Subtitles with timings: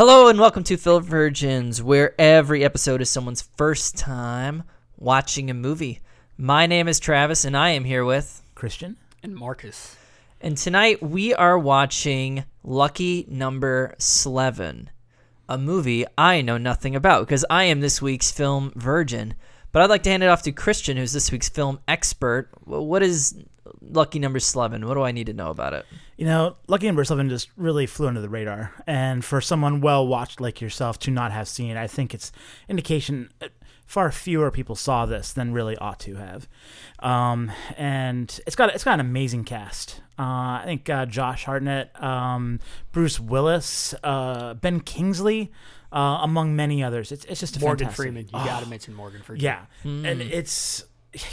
[0.00, 4.62] Hello and welcome to Film Virgins, where every episode is someone's first time
[4.96, 6.00] watching a movie.
[6.38, 8.42] My name is Travis, and I am here with.
[8.54, 8.96] Christian.
[9.22, 9.96] and Marcus.
[10.40, 14.88] And tonight we are watching Lucky Number Slevin,
[15.50, 19.34] a movie I know nothing about because I am this week's film virgin.
[19.70, 22.48] But I'd like to hand it off to Christian, who's this week's film expert.
[22.64, 23.34] What is
[23.82, 24.86] Lucky Number Slevin?
[24.86, 25.86] What do I need to know about it?
[26.16, 30.06] You know, Lucky Number Slevin just really flew under the radar, and for someone well
[30.06, 32.30] watched like yourself to not have seen it, I think it's
[32.68, 33.48] indication uh,
[33.86, 36.46] far fewer people saw this than really ought to have.
[37.00, 40.00] Um, and it's got it's got an amazing cast.
[40.18, 42.60] Uh, I think uh, Josh Hartnett, um,
[42.92, 45.50] Bruce Willis, uh, Ben Kingsley,
[45.90, 47.10] uh, among many others.
[47.12, 48.24] It's it's just a Morgan fantastic- Freeman.
[48.24, 49.42] You Oh, got to mention Morgan Freeman.
[49.42, 50.84] Yeah, and it's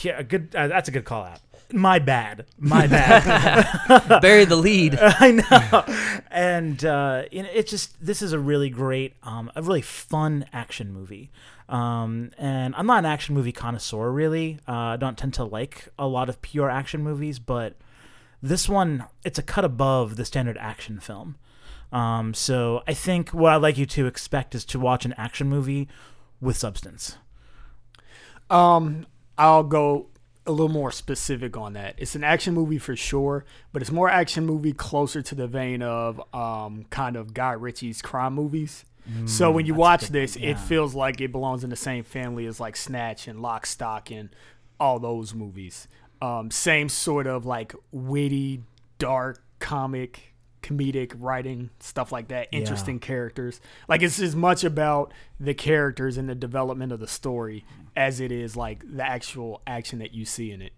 [0.02, 0.56] yeah a good.
[0.56, 1.42] Uh, that's a good call out.
[1.74, 2.46] My bad.
[2.58, 4.22] My bad.
[4.22, 4.98] Bury the lead.
[5.02, 6.22] I know.
[6.32, 10.46] And uh, you know, it's just this is a really great, um, a really fun
[10.54, 11.30] action movie.
[11.70, 14.60] Um, and I'm not an action movie connoisseur, really.
[14.68, 17.76] Uh, I don't tend to like a lot of pure action movies, but
[18.42, 21.36] this one, it's a cut above the standard action film.
[21.92, 25.48] Um, so I think what I'd like you to expect is to watch an action
[25.50, 25.88] movie
[26.40, 27.18] with substance.
[28.50, 29.06] Um,
[29.38, 30.10] I'll go
[30.48, 31.96] a little more specific on that.
[31.98, 35.82] It's an action movie for sure, but it's more action movie closer to the vein
[35.82, 38.86] of um, kind of Guy Ritchie's crime movies.
[39.26, 40.50] so when you watch this, Yeah.
[40.52, 44.10] it feels like it belongs in the same family as like Snatch and Lock, Stock,
[44.12, 44.30] and
[44.80, 45.88] all those movies.
[46.22, 48.64] Um, same sort of like witty,
[49.00, 50.34] dark comic,
[50.68, 52.48] comedic writing, stuff like that.
[52.52, 52.60] Yeah.
[52.60, 53.62] Interesting characters.
[53.88, 57.64] Like it's as much about the characters and the development of the story
[57.96, 60.74] as it is like the actual action that you see in it.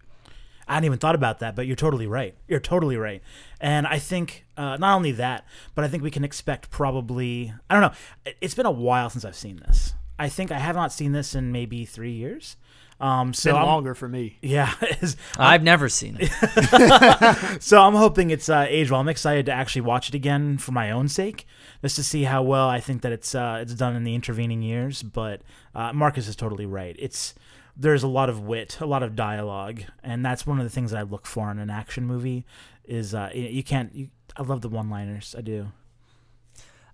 [0.68, 2.36] I hadn't even thought about that, but you're totally right.
[2.46, 3.22] You're totally right.
[3.60, 7.74] And I think uh, not only that, but I think we can expect probably, I
[7.74, 9.94] don't know, it- it's been a while since I've seen this.
[10.18, 12.56] I think I have not seen this in maybe three years.
[13.00, 14.36] Um, so Been I'm- longer for me.
[14.42, 14.72] Yeah.
[15.38, 17.62] I've never seen it.
[17.62, 19.00] so I'm hoping it's uh, aged well.
[19.00, 21.46] I'm excited to actually watch it again for my own sake,
[21.80, 24.60] just to see how well I think that it's uh, it's done in the intervening
[24.60, 25.02] years.
[25.02, 25.40] But
[25.74, 26.94] uh, Marcus is totally right.
[26.98, 27.34] It's
[27.74, 30.90] there's a lot of wit, a lot of dialogue, and that's one of the things
[30.90, 32.44] that I look for in an action movie.
[32.84, 33.94] Is uh, you, you can't.
[33.94, 35.34] You, I love the one-liners.
[35.38, 35.68] I do.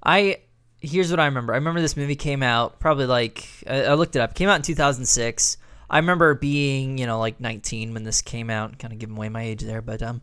[0.02, 0.38] I
[0.80, 1.52] here's what I remember.
[1.52, 4.30] I remember this movie came out probably like I, I looked it up.
[4.32, 5.56] It came out in 2006.
[5.88, 8.78] I remember being you know like 19 when this came out.
[8.78, 10.22] Kind of giving away my age there, but um,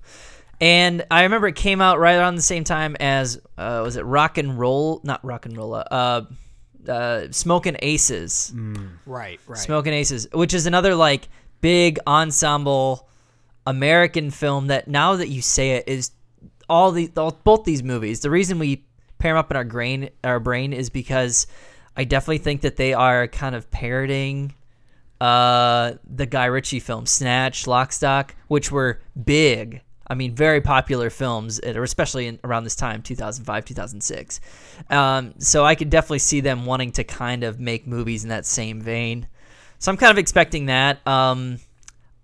[0.61, 4.03] and I remember it came out right around the same time as uh, was it
[4.03, 5.01] Rock and Roll?
[5.03, 5.73] Not Rock and Roll.
[5.75, 6.25] Uh,
[6.87, 8.53] uh, Smoking Aces.
[9.05, 9.57] Right, right.
[9.57, 11.27] Smoking Aces, which is another like
[11.61, 13.09] big ensemble
[13.65, 16.11] American film that now that you say it is
[16.69, 18.21] all the all, both these movies.
[18.21, 18.85] The reason we
[19.17, 21.47] pair them up in our brain our brain is because
[21.95, 24.53] I definitely think that they are kind of parroting
[25.23, 29.81] uh, the Guy Ritchie films, Snatch, Lock, Stock, which were big.
[30.05, 34.41] I mean, very popular films, uh, especially in, around this time, 2005, 2006.
[34.89, 38.45] Um, so I could definitely see them wanting to kind of make movies in that
[38.45, 39.29] same vein.
[39.79, 41.05] So I'm kind of expecting that.
[41.07, 41.59] Um,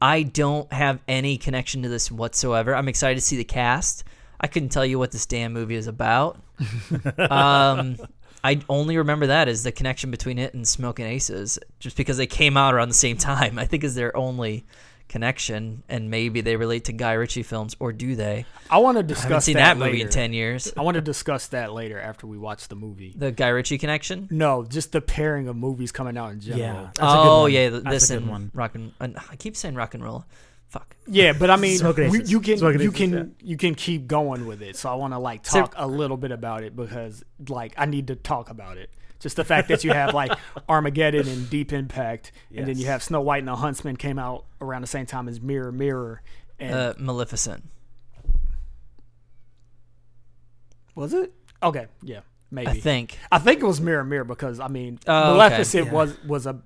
[0.02, 2.76] I don't have any connection to this whatsoever.
[2.76, 4.04] I'm excited to see the cast.
[4.42, 6.38] I couldn't tell you what this damn movie is about.
[7.18, 7.96] um,
[8.44, 12.28] I only remember that as the connection between it and Smoking Aces, just because they
[12.28, 13.60] came out around the same time.
[13.60, 14.66] I think is their only
[15.10, 18.46] connection, and maybe they relate to Guy Ritchie films, or do they?
[18.70, 20.72] I want to I haven't discuss seen that, that, movie in ten years.
[20.78, 23.14] I want to discuss that later after we watch the movie.
[23.18, 24.28] The Guy Ritchie connection.
[24.32, 26.60] No, just the pairing of movies coming out in general.
[26.62, 26.82] Yeah.
[26.84, 27.52] That's a good oh one.
[27.52, 28.52] yeah, th- That's this a good and one.
[28.54, 30.26] rock and, and I keep saying rock and roll.
[30.70, 30.96] Fuck.
[31.08, 31.80] Yeah, but I mean,
[32.12, 33.24] we, you can Smoking you Aces, can yeah.
[33.42, 34.76] you can keep going with it.
[34.76, 37.86] So I want to like So- talk a little bit about it because like I
[37.86, 38.92] need to talk about it.
[39.20, 40.32] Just the fact that you have like
[40.70, 44.46] Armageddon and Deep Impact, and then you have Snow White and the Huntsman came out
[44.62, 46.22] around the same time as Mirror Mirror.
[46.60, 47.64] And Uh, Maleficent.
[50.96, 51.34] was it?
[51.64, 52.20] Okay, yeah,
[52.52, 52.68] maybe.
[52.68, 53.18] I think.
[53.32, 55.30] I think it was Mirror Mirror because I mean, Oh, okay.
[55.38, 55.92] Maleficent Yeah.
[55.94, 56.62] was was a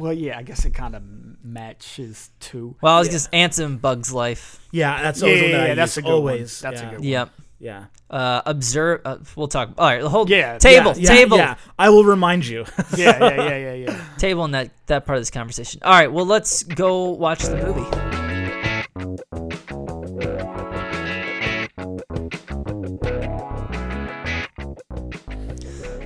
[0.00, 1.02] Well, yeah, I guess it kind of
[1.44, 2.74] matches too.
[2.80, 3.12] Well, I was Yeah.
[3.38, 4.58] just and Bug's Life.
[4.72, 6.14] Yeah, that's always yeah, one that yeah, that's a good one.
[6.16, 6.60] always.
[6.60, 7.02] That's a good one.
[7.02, 7.30] Yep.
[7.58, 7.84] Yeah.
[8.08, 9.02] Uh, observe.
[9.04, 9.72] Uh, we'll talk.
[9.76, 10.00] All right.
[10.00, 10.30] Hold.
[10.30, 10.94] Yeah, Table.
[10.96, 11.36] Yeah, table.
[11.36, 12.64] Yeah, I will remind you.
[12.96, 14.04] yeah, yeah, yeah, yeah, yeah.
[14.16, 15.82] Table in that that part of this conversation.
[15.84, 16.10] All right.
[16.10, 19.00] Well, let's go watch the movie.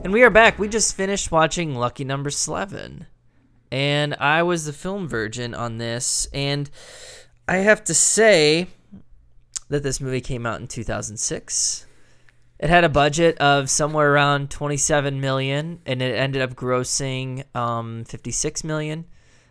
[0.04, 0.58] And we are back.
[0.58, 3.06] We just finished watching Lucky Number Slevin,
[3.70, 6.70] and I was the film virgin on this, and
[7.48, 8.68] I have to say
[9.68, 11.86] that this movie came out in 2006.
[12.58, 18.04] It had a budget of somewhere around 27 million, and it ended up grossing um,
[18.04, 19.04] 56 million.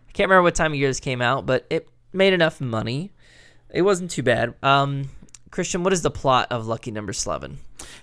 [0.08, 3.12] I can't remember what time of year this came out, but it made enough money.
[3.70, 4.54] It wasn't too bad.
[4.62, 5.10] Um,
[5.50, 7.58] Christian, what is the plot of Lucky Number Slevin?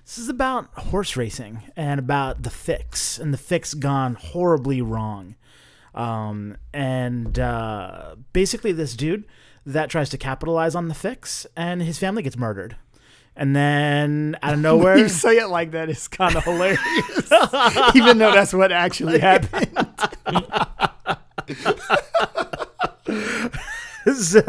[0.06, 5.36] This is about horse racing and about the fix, and the fix gone horribly wrong.
[5.94, 9.26] Um, and uh, basically, this dude
[9.66, 12.78] that tries to capitalize on the fix, and his family gets murdered.
[13.36, 16.80] And then out of nowhere, you say it like that, it's kind of hilarious.
[17.96, 19.72] Even though that's what actually happened.
[24.06, 24.42] so,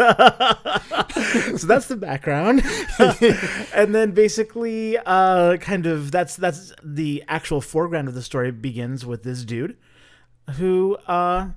[1.57, 2.63] so that's the background
[3.75, 9.05] and then basically uh kind of that's that's the actual foreground of the story begins
[9.05, 9.77] with this dude
[10.57, 11.49] who uh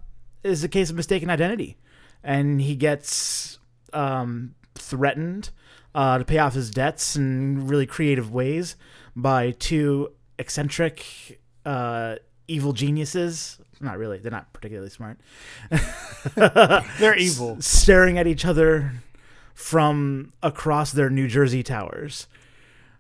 [0.44, 1.78] is a case of mistaken identity.
[2.24, 3.60] And he gets
[3.94, 5.50] um threatened
[5.94, 8.76] uh to pay off his debts in really creative ways
[9.16, 12.16] by two eccentric uh
[12.48, 13.60] evil geniuses.
[13.82, 14.20] Not really.
[14.20, 15.20] They're not particularly smart.
[17.00, 17.58] They're evil.
[17.60, 18.94] staring at each other
[19.54, 22.28] from across their New Jersey towers,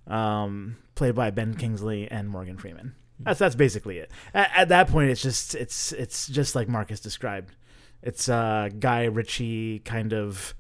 [0.08, 2.94] um, played by Ben Kingsley and Morgan Freeman.
[3.20, 4.12] That's that's basically it.
[4.34, 7.56] At, at that point, it's just it's it's just like Marcus described.
[8.02, 10.54] It's uh, Guy Ritchie kind of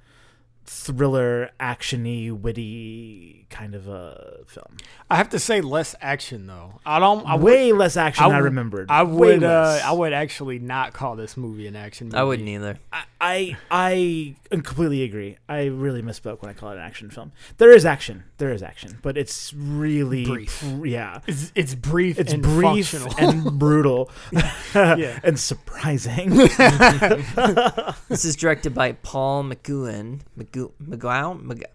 [0.65, 4.77] thriller, actiony, witty kind of a film.
[5.09, 6.79] I have to say less action though.
[6.85, 7.25] I don't.
[7.27, 8.89] I would, Way less action than I would- remembered.
[8.89, 9.43] I would.
[9.43, 9.79] Uh.
[9.83, 12.17] I would actually not call this movie an action movie.
[12.17, 12.77] I wouldn't either.
[12.91, 15.37] I, I I completely agree.
[15.47, 17.31] I really misspoke when I call it an action film.
[17.57, 20.59] There is action, there is action, but it's really Brief.
[20.59, 22.19] pr- yeah, It's it's brief.
[22.19, 23.13] it's and brief functional.
[23.17, 24.09] and brutal,
[24.73, 25.19] Yeah.
[25.23, 26.31] and surprising.
[28.09, 30.21] This is directed by Paul McGowan.
[30.37, 31.71] McGoo McGowan Mc-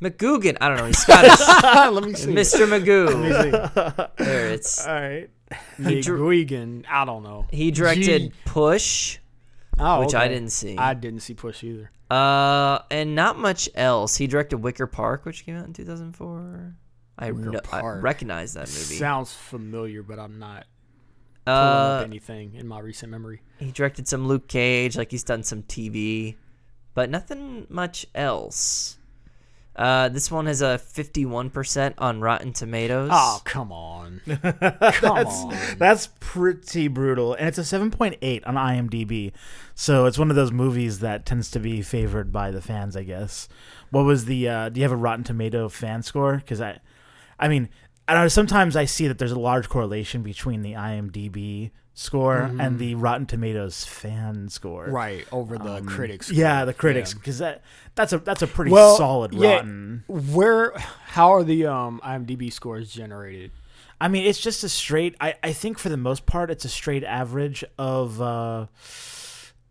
[0.00, 0.56] McGugan.
[0.60, 0.86] I don't know.
[0.86, 1.40] He's Scottish.
[1.94, 2.32] Let me see.
[2.32, 2.66] Mr.
[2.66, 3.74] Magoo.
[3.94, 4.84] Let There it's.
[4.86, 5.30] All right,
[5.76, 6.84] He, me dr- Guigan.
[6.90, 7.46] I don't know.
[7.50, 8.32] he directed Gee.
[8.46, 9.18] Push,
[9.78, 10.76] Oh, which I didn't see.
[10.76, 11.90] I didn't see Push either.
[12.10, 14.16] Uh, and not much else.
[14.16, 16.74] He directed Wicker Park, which came out in 2004.
[17.18, 18.96] I, kno- I recognize that movie.
[18.96, 20.66] Sounds familiar, but I'm not
[21.46, 23.40] pulling uh, up anything in my recent memory.
[23.58, 26.34] he directed some Luke Cage, like he's done some TV,
[26.94, 28.98] but nothing much else.
[29.74, 33.08] Uh, this one has a 51% on Rotten Tomatoes.
[33.10, 34.20] Oh, come on.
[34.26, 35.54] come that's on.
[35.78, 39.32] that's pretty brutal, and it's a seven point eight on IMDb.
[39.74, 43.04] So it's one of those movies that tends to be favored by the fans, I
[43.04, 43.48] guess.
[43.90, 44.46] What was the?
[44.46, 46.36] Uh, do you have a Rotten Tomato fan score?
[46.36, 46.80] Because I,
[47.38, 47.70] I mean,
[48.06, 48.28] I don't know.
[48.28, 53.26] Sometimes I see that there's a large correlation between the IMDb score and the Rotten
[53.26, 54.86] Tomatoes fan score.
[54.86, 56.30] Right, over the critics.
[56.30, 56.78] Um, Yeah, the score.
[56.80, 57.18] critics, Yeah.
[57.18, 57.62] because that
[57.94, 59.56] that's a that's a pretty Well, solid yeah.
[59.56, 60.04] Rotten.
[60.08, 63.50] Where, how are the um IMDb scores generated?
[64.00, 65.14] I mean, it's just a straight.
[65.20, 68.66] I, I think for the most part, it's a straight average of, uh,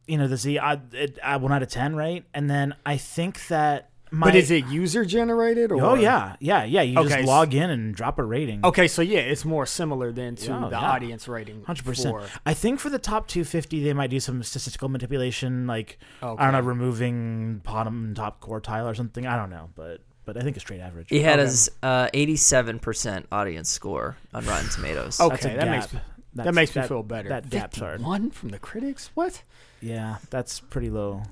[0.07, 2.23] you know, the Z uh, it, uh, one out of ten, right?
[2.33, 4.27] And then I think that my.
[4.27, 5.83] but is it user generated or?
[5.83, 6.81] Oh yeah, yeah, yeah.
[6.81, 8.63] You Okay, just s- log in and drop a rating.
[8.65, 10.91] Okay, so yeah, it's more similar than to Yeah, the yeah.
[10.91, 11.63] audience rating.
[11.63, 12.13] Hundred percent.
[12.15, 16.27] for- I think for the top 250, they might do some statistical manipulation, like I
[16.43, 19.25] don't know, removing bottom and top quartile or something.
[19.25, 21.07] I don't know, but but I think it's straight average.
[21.09, 21.47] He had Okay.
[21.49, 25.19] his uh, 87% audience score on Rotten Tomatoes.
[25.19, 25.99] Okay, a that makes me
[26.33, 27.29] That's- that makes me that- feel better.
[27.29, 28.01] That gap's hard.
[28.01, 29.09] One from the critics.
[29.15, 29.41] What?
[29.81, 31.23] Yeah, that's pretty low.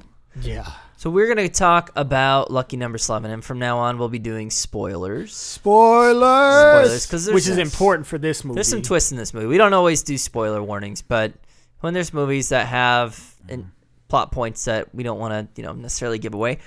[0.41, 0.71] Yeah.
[0.97, 4.19] So we're going to talk about Lucky Number Slevin, and from now on, we'll be
[4.19, 5.33] doing spoilers.
[5.33, 6.83] Spoilers.
[6.83, 8.55] Spoilers, 'cause there's which is some- important for this movie.
[8.55, 9.45] There's some twists in this movie.
[9.45, 11.33] We don't always do spoiler warnings, but
[11.79, 13.69] when there's movies that have in, mm-hmm.
[14.09, 16.57] plot points that we don't want to, you know, necessarily give away,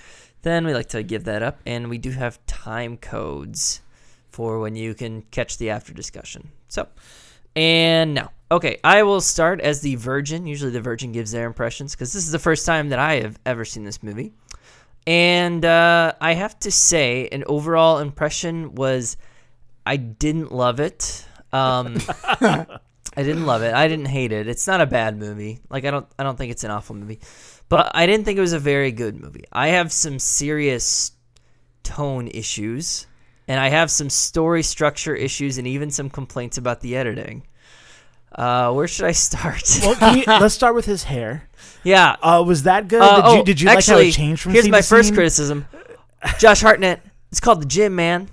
[0.42, 3.82] then we like to give that up, and we do have time codes
[4.28, 6.50] for when you can catch the after discussion.
[6.68, 6.88] So,
[7.54, 10.46] and now, okay, I will start as the virgin.
[10.46, 13.38] Usually, the virgin gives their impressions because this is the first time that I have
[13.44, 14.32] ever seen this movie.
[15.06, 19.16] And uh, I have to say, an overall impression was
[19.84, 21.26] I didn't love it.
[21.52, 21.98] Um,
[23.14, 23.74] I didn't love it.
[23.74, 24.48] I didn't hate it.
[24.48, 25.60] It's not a bad movie.
[25.68, 27.20] Like I don't I don't think it's an awful movie.
[27.68, 29.44] But I didn't think it was a very good movie.
[29.52, 31.12] I have some serious
[31.82, 33.06] tone issues
[33.48, 37.46] and I have some story structure issues and even some complaints about the editing.
[38.34, 39.62] Uh, where should I start?
[39.82, 41.48] Well, can you- let's start with his hair.
[41.84, 42.16] yeah.
[42.22, 43.02] Uh, was that good?
[43.02, 44.80] Uh, did oh, you, did you actually, like how it changed from here's scene my
[44.80, 45.14] to first scene?
[45.16, 45.66] criticism.
[46.38, 47.00] Josh Hartnett.
[47.30, 48.28] It's called the gym, man.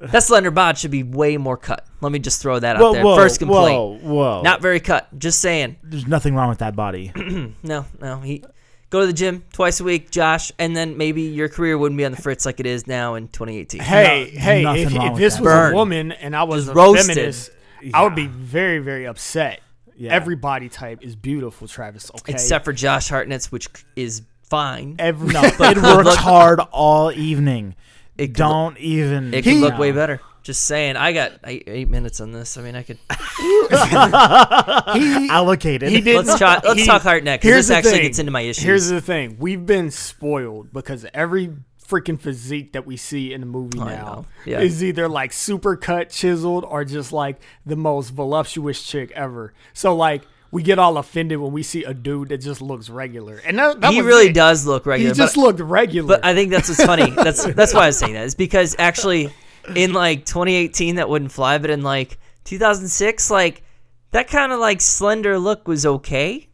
[0.00, 1.86] That slender bod should be way more cut.
[2.00, 3.02] Let me just throw that out there.
[3.04, 3.78] whoa, First complaint.
[3.78, 4.42] Whoa, whoa.
[4.42, 5.08] Not very cut.
[5.18, 5.76] Just saying.
[5.82, 7.12] There's nothing wrong with that body.
[7.62, 8.20] No, no.
[8.20, 8.44] He
[8.90, 12.04] go to the gym twice a week, Josh, and then maybe your career wouldn't be
[12.04, 13.80] on the fritz like it is now in 2018.
[13.80, 15.42] Hey, No- hey, if, if this that.
[15.42, 15.72] was Burn.
[15.72, 17.14] a woman and I was Just a roasted.
[17.16, 17.50] feminist,
[17.92, 19.60] I would be very, very upset.
[19.96, 20.12] Yeah.
[20.12, 22.10] Every body type is beautiful, Travis.
[22.10, 24.96] Okay, Except for Josh Hartnett's, which is fine.
[24.98, 27.76] every No, it works hard all evening.
[28.16, 29.34] It Don't even.
[29.34, 29.80] It could look no.
[29.80, 30.20] way better.
[30.42, 30.96] Just saying.
[30.96, 32.56] I got eight, eight minutes on this.
[32.58, 32.98] I mean, I could.
[34.94, 35.88] he, Allocated.
[35.88, 36.26] he didn't.
[36.26, 36.64] Let's talk.
[36.64, 38.02] Let's he- talk Hartnett because this actually thing.
[38.02, 38.62] gets into my issues.
[38.62, 41.54] Here's the thing: we've been spoiled because every
[41.86, 44.26] freaking physique that we see in the movie oh, I now.
[44.44, 44.60] Yeah.
[44.60, 49.52] is either like super cut, chiseled, or just like the most voluptuous chick ever.
[49.72, 50.22] So like.
[50.50, 53.80] We get all offended when we see a dude that just looks regular, and that,
[53.80, 54.34] that he really it.
[54.34, 55.12] does look regular.
[55.12, 56.06] He just but, looked regular.
[56.06, 57.10] but I think that's what's funny.
[57.10, 58.22] That's that's why I was saying that.
[58.24, 59.34] Is because actually,
[59.74, 63.64] in like 2018, that wouldn't fly, but in like 2006, like
[64.12, 66.48] that kind of like slender look was okay.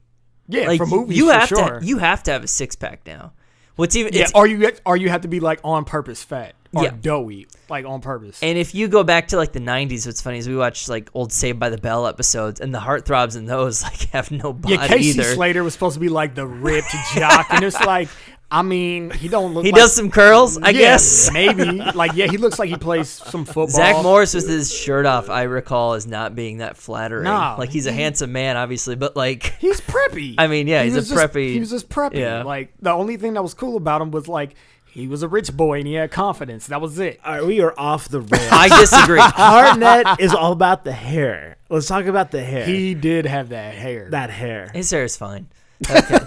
[0.48, 1.80] yeah, Like for movies, you for have sure.
[1.80, 3.34] to you have to have a six pack now.
[3.80, 6.54] What's even yeah, it's, or you or you have to be like on purpose fat
[6.74, 6.90] or Yeah.
[7.00, 8.38] doughy, like on purpose.
[8.42, 11.08] And if you go back to like the '90s, what's funny is we watched like
[11.14, 14.74] old Saved by the Bell episodes, and the heartthrobs in those like have no body
[14.74, 15.34] yeah, Casey either.
[15.34, 18.08] Slater was supposed to be like the ripped jock, and it's like,
[18.52, 19.64] I mean, he don't look.
[19.64, 21.30] he like, does some curls, I Yeah, guess.
[21.32, 21.64] maybe.
[21.94, 23.68] Like, yeah, he looks like he plays some football.
[23.68, 27.24] Zach Morris with his shirt off, I recall, as not being that flattering.
[27.24, 30.34] No, like he's a handsome man, obviously, but like He's preppy.
[30.38, 32.16] I mean, yeah, He he's a was just- preppy- He was just preppy.
[32.16, 32.42] yeah.
[32.42, 34.54] Like the only thing that was cool about him was like
[34.92, 36.66] he was a rich boy and he had confidence.
[36.66, 37.20] That was it.
[37.24, 38.48] All right, we are off the rails.
[38.50, 39.20] I disagree.
[39.20, 41.56] Hartnett is all about the hair.
[41.68, 42.64] Let's talk about the hair.
[42.66, 44.08] He did have that hair.
[44.10, 44.72] that hair.
[44.74, 45.46] His hair is fine.
[45.88, 46.18] Okay.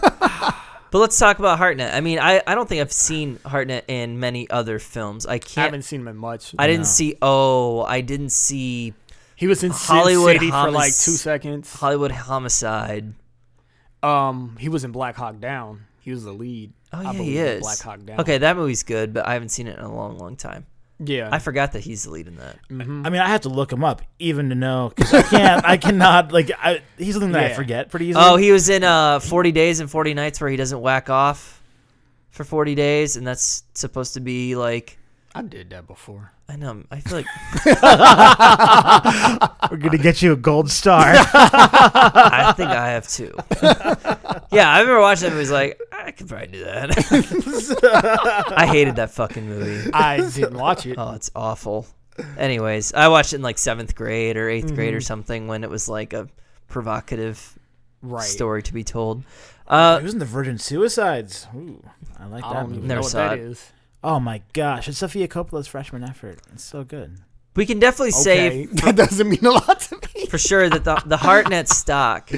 [0.93, 1.95] But let's talk about Hartnett.
[1.95, 5.25] I mean, I, I don't think I've seen Hartnett in many other films.
[5.25, 5.65] I I can't.
[5.65, 6.53] haven't seen him in much.
[6.59, 7.15] I didn't see.
[7.19, 8.93] Oh, I didn't see
[9.35, 11.73] He was in Hollywood City for like two seconds.
[11.73, 13.15] Hollywood Homicide.
[14.03, 15.87] Um, he was in Black Hawk Down.
[15.99, 16.73] He was the lead.
[16.93, 17.61] Oh yeah, he is.
[17.61, 18.19] Black Hawk Down.
[18.19, 20.67] Okay, that movie's good, but I haven't seen it in a long, long time.
[21.05, 21.29] Yeah.
[21.31, 22.57] I forgot that he's the lead in that.
[22.69, 25.65] I mean, I have to look him up even to know because I can't.
[25.65, 26.31] I cannot.
[26.31, 27.55] Like, I, he's something that I Yeah.
[27.55, 28.25] forget pretty easily.
[28.27, 31.61] Oh, he was in uh 40 Days and 40 Nights where he doesn't whack off
[32.31, 34.97] for 40 days, and that's supposed to be like.
[35.35, 36.32] I did that before.
[36.49, 36.83] I know.
[36.91, 37.25] I feel like
[39.71, 41.05] We're gonna get you a gold star.
[41.15, 43.33] I think I have two.
[44.51, 45.31] yeah, I remember watching it.
[45.31, 48.53] and was like, I could probably do that.
[48.57, 49.89] I hated that fucking movie.
[49.93, 50.95] I didn't watch it.
[50.97, 51.87] Oh, it's awful.
[52.37, 55.03] Anyways, I watched it in like seventh grade or 8th grade or Mm-hmm.
[55.03, 56.27] something when it was like a
[56.67, 57.57] provocative
[58.01, 58.21] right.
[58.23, 59.23] story to be told.
[59.67, 61.47] Uh, he was in the Virgin Suicides.
[61.55, 61.81] Ooh,
[62.19, 62.77] I like I that don't movie.
[62.79, 63.57] even Never know what saw that it.
[64.03, 64.09] Is.
[64.09, 66.39] Oh my gosh, it's Sofia Coppola's freshman effort.
[66.53, 67.17] It's so good.
[67.55, 70.25] we can definitely say that doesn't mean a lot to me.
[70.27, 72.31] for sure that the the Hartnett stock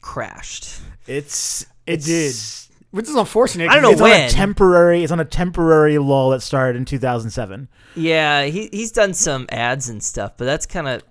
[0.00, 0.80] crashed.
[1.06, 3.68] It's It it's- did, which is unfortunate.
[3.70, 4.30] I don't know 'cause It's it's- on a when.
[4.30, 5.02] temporary.
[5.02, 7.68] It's on a temporary lull that started in 2007.
[7.94, 11.02] Yeah, he he's done some ads and stuff, but that's kind of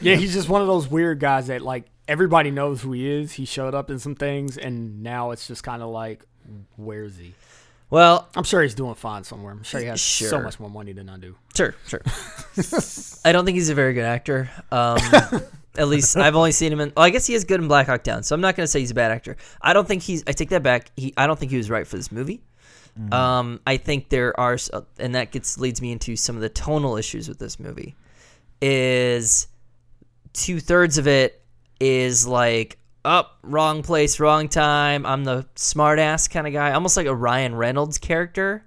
[0.00, 3.32] Yeah, he's just one of those weird guys that like everybody knows who he is.
[3.32, 6.24] He showed up in some things, and now it's just kind of like,
[6.76, 7.34] where's he?
[7.90, 9.52] Well, I'm sure he's doing fine somewhere.
[9.52, 11.36] I'm sure he has so much more money than I do.
[11.56, 12.02] Sure, sure.
[13.24, 14.50] I don't think he's a very good actor.
[14.70, 14.98] Um,
[15.76, 16.92] at least I've only seen him in.
[16.96, 18.68] Well, I guess he is good in Black Hawk Down, so I'm not going to
[18.68, 19.36] say he's a bad actor.
[19.60, 20.22] I don't think he's.
[20.26, 20.90] I take that back.
[20.96, 21.12] He.
[21.16, 22.42] I don't think he was right for this movie.
[23.12, 24.58] Um, I think there are,
[24.98, 27.94] and that gets leads me into some of the tonal issues with this movie.
[28.60, 29.48] Is
[30.32, 31.42] two thirds of it
[31.80, 35.06] is like up wrong place, wrong time.
[35.06, 38.64] I'm the smart ass kind of guy, almost like a Ryan Reynolds character.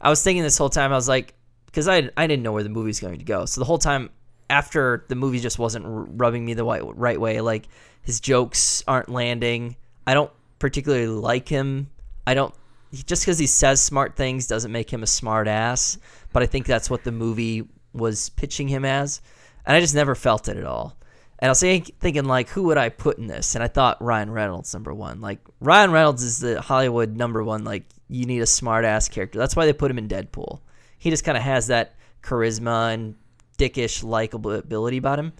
[0.00, 1.34] I was thinking this whole time, I was like,
[1.66, 3.46] because I, I didn't know where the movie was going to go.
[3.46, 4.10] So the whole time
[4.50, 7.40] after the movie just wasn't rubbing me the right, right way.
[7.40, 7.68] Like
[8.02, 9.76] his jokes aren't landing.
[10.06, 11.88] I don't particularly like him.
[12.26, 12.54] I don't
[12.92, 15.98] just because he says smart things doesn't make him a smart ass.
[16.32, 19.20] But I think that's what the movie was pitching him as,
[19.66, 20.96] and I just never felt it at all.
[21.42, 23.56] And I was think- thinking like, who would I put in this?
[23.56, 25.20] And I thought Ryan Reynolds number one.
[25.20, 27.64] Like Ryan Reynolds is the Hollywood number one.
[27.64, 29.40] Like you need a smart ass character.
[29.40, 30.60] That's why they put him in Deadpool.
[30.98, 33.16] He just kind of has that charisma and
[33.58, 35.32] dickish likability about him.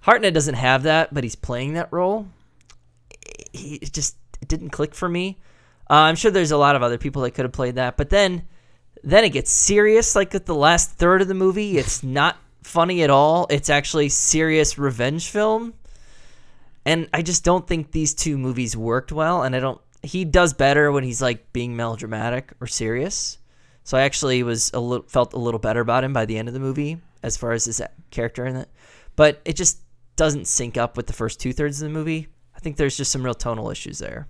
[0.00, 2.28] Hartnett doesn't have that, but he's playing that role.
[3.50, 5.38] He it just didn't click for me.
[5.88, 8.10] Uh, I'm sure there's a lot of other people that could have played that, but
[8.10, 8.46] then
[9.02, 10.14] then it gets serious.
[10.14, 12.36] Like at the last third of the movie, it's not
[12.68, 13.46] funny at all.
[13.50, 15.74] It's actually serious revenge film,
[16.84, 19.42] and I just don't think these two movies worked well.
[19.42, 19.80] And I don't.
[20.02, 23.38] He does better when he's like being melodramatic or serious.
[23.82, 26.48] So I actually was a little felt a little better about him by the end
[26.48, 28.68] of the movie as far as his character in it.
[29.16, 29.80] But it just
[30.16, 32.28] doesn't sync up with the first two thirds of the movie.
[32.54, 34.28] I think there's just some real tonal issues there.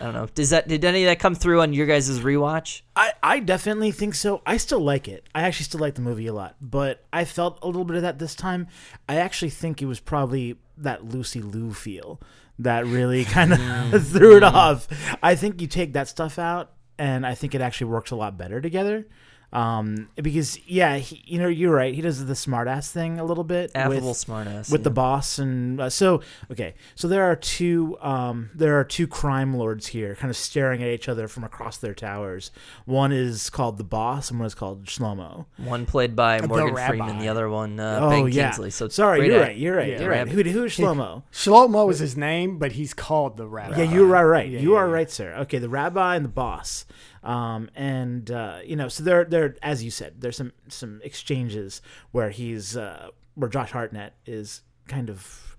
[0.00, 0.28] I don't know.
[0.34, 2.82] Does that did any of that come through on your guys' rewatch?
[2.94, 4.42] I, I definitely think so.
[4.46, 5.28] I still like it.
[5.34, 8.02] I actually still like the movie a lot, but I felt a little bit of
[8.02, 8.68] that this time.
[9.08, 12.20] I actually think it was probably that Lucy Liu feel
[12.60, 14.86] that really kind of threw it off.
[15.22, 18.38] I think you take that stuff out, and I think it actually works a lot
[18.38, 19.06] better together.
[19.50, 21.94] Um, because yeah, he, you know, you're right.
[21.94, 25.80] He does the smartass thing a little bit, Affable with, smartass with the boss, and
[25.80, 26.74] uh, so okay.
[26.94, 30.90] So there are two, um, there are two crime lords here, kind of staring at
[30.90, 32.50] each other from across their towers.
[32.84, 35.46] One is called the boss, and one is called Shlomo.
[35.56, 38.50] One played by Morgan Freeman, the other one uh, oh Ben yeah.
[38.50, 38.70] Kingsley.
[38.70, 39.56] So sorry, you're right.
[39.56, 39.92] You're right.
[39.92, 40.00] Yeah.
[40.00, 40.28] You're right.
[40.28, 41.22] Who, who is Shlomo?
[41.32, 43.78] Shlomo is his name, but he's called the rabbi.
[43.78, 44.48] Yeah, you are right.
[44.48, 44.92] Yeah, you yeah, are yeah.
[44.92, 45.34] right, sir.
[45.38, 46.84] Okay, the rabbi and the boss,
[47.28, 51.82] um, and uh, you know, so there, there, as you said, there's some some exchanges
[52.12, 55.56] where he's uh, where Josh Hartnett is kind of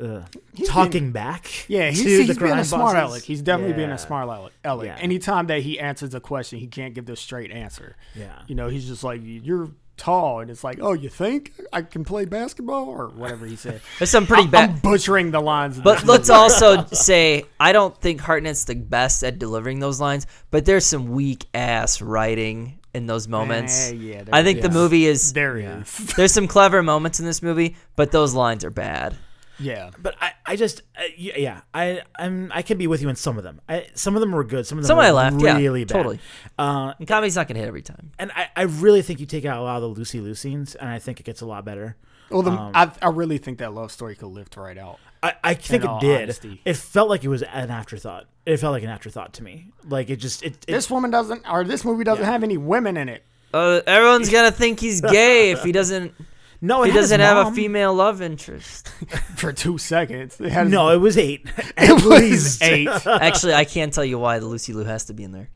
[0.00, 0.22] uh,
[0.66, 1.68] talking back.
[1.68, 3.08] Yeah, he's, to he's the being a smart bosses.
[3.10, 3.22] aleck.
[3.24, 3.96] He's definitely being Yeah.
[3.96, 4.52] a smart aleck.
[4.64, 4.86] aleck.
[4.86, 4.96] Yeah.
[4.96, 7.96] Anytime that he answers a question, he can't give the straight answer.
[8.14, 8.40] Yeah.
[8.46, 10.40] You know, he's just like, you're tall.
[10.40, 12.88] And it's like, oh, you think I can play basketball?
[12.88, 13.80] Or whatever he said.
[13.98, 14.82] There's some pretty I'm bad.
[14.82, 15.78] butchering the lines.
[15.78, 20.64] But let's also say I don't think Hartnett's the best at delivering those lines, but
[20.64, 23.90] there's some weak ass writing in those moments.
[23.90, 25.96] Eh, yeah, I think the movie is There he is.
[26.16, 29.16] there's some clever moments in this movie, but those lines are bad.
[29.60, 29.90] Yeah.
[29.98, 33.36] But I, I just, uh, yeah, I, I'm, I can be with you in some
[33.38, 33.60] of them.
[33.68, 34.66] I, some of them were good.
[34.66, 35.94] Some of them Some were I laughed, yeah, really bad.
[35.94, 36.20] totally.
[36.58, 38.12] Uh, And comedy's not gonna hit every time.
[38.18, 40.74] and I, I really think you take out a lot of the Lucy Liu scenes,
[40.74, 41.96] and I think it gets a lot better.
[42.30, 44.98] Well, the, Um, I, I really think that love story could lift right out.
[45.22, 46.22] I, I think it did.
[46.24, 46.60] honesty.
[46.64, 48.26] It felt like it was an afterthought.
[48.46, 49.72] It felt like an afterthought to me.
[49.88, 50.52] Like it just it.
[50.68, 53.24] it This woman doesn't, or this movie doesn't have any women in it.
[53.52, 56.14] Uh, everyone's gonna think he's gay if he doesn't.
[56.60, 58.88] No, it He doesn't have a female love interest.
[59.36, 60.40] For two seconds.
[60.40, 61.46] It has, No, it was eight.
[61.58, 62.62] it At was least.
[62.62, 62.88] eight.
[63.06, 65.50] Actually, I can't tell you why the Lucy Liu has to be in there.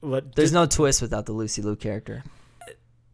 [0.00, 0.34] What?
[0.34, 2.24] There's no twist without the Lucy Liu character.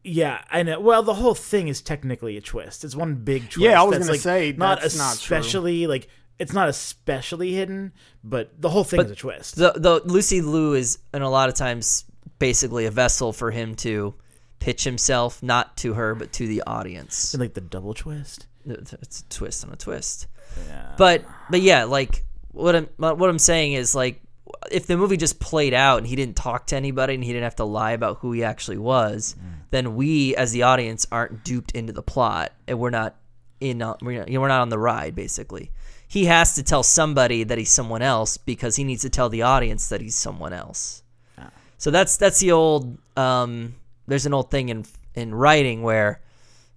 [0.04, 0.80] Yeah, I know.
[0.80, 2.82] Well, the whole thing is technically a twist.
[2.84, 3.58] It's one big twist.
[3.58, 5.36] Yeah, I was that's, gonna like, say, not that's not true.
[5.36, 7.92] especially like it's not especially hidden,
[8.24, 9.56] but the whole thing But is a twist.
[9.56, 12.04] The the Lucy Liu is, and a lot of times,
[12.38, 14.14] basically a vessel for him to
[14.58, 17.34] pitch himself, not to her, but to the audience.
[17.34, 18.46] like the double twist.
[18.66, 20.26] It's a twist on a twist.
[20.66, 20.94] Yeah.
[20.98, 24.20] But but yeah, like what I'm what I'm saying is like
[24.70, 27.44] if the movie just played out and he didn't talk to anybody and he didn't
[27.44, 29.36] have to lie about who he actually was,
[29.70, 33.16] then we as the audience aren't duped into the plot and we're not
[33.60, 35.70] in on, we're not, you know, we're not on the ride basically.
[36.06, 39.42] He has to tell somebody that he's someone else because he needs to tell the
[39.42, 41.02] audience that he's someone else.
[41.78, 43.76] So that's that's the old um,
[44.08, 46.20] there's an old thing in in writing where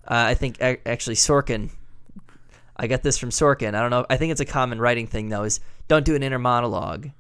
[0.08, 1.72] uh, I think actually Sorkin
[2.82, 3.76] I got this from Sorkin.
[3.76, 4.08] I don't know.
[4.10, 5.44] I think it's a common writing thing though.
[5.44, 7.12] Is don't do an inner monologue.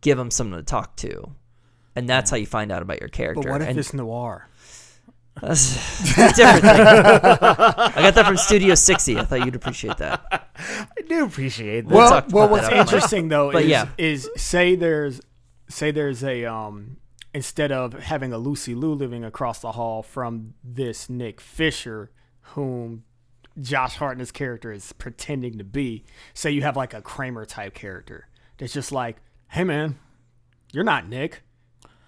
[0.00, 1.34] Give them something to talk to,
[1.94, 3.42] and that's how you find out about your character.
[3.42, 4.48] But what if and it's noir?
[5.42, 5.76] that's
[6.18, 6.80] a different thing.
[6.80, 9.18] I got that from Studio 60.
[9.18, 10.50] I thought you'd appreciate that.
[10.56, 11.94] I do appreciate that.
[11.94, 13.88] We'll Well, well, what's that interesting though But is, yeah.
[13.98, 15.20] is say there's
[15.68, 16.96] say there's a um
[17.38, 23.04] instead of having a Lucy Liu living across the hall from this Nick Fisher, whom
[23.60, 26.02] Josh Hartnett's character is pretending to be,
[26.34, 29.18] say you have like a Kramer type character that's just like,
[29.50, 30.00] hey man,
[30.72, 31.42] you're not Nick.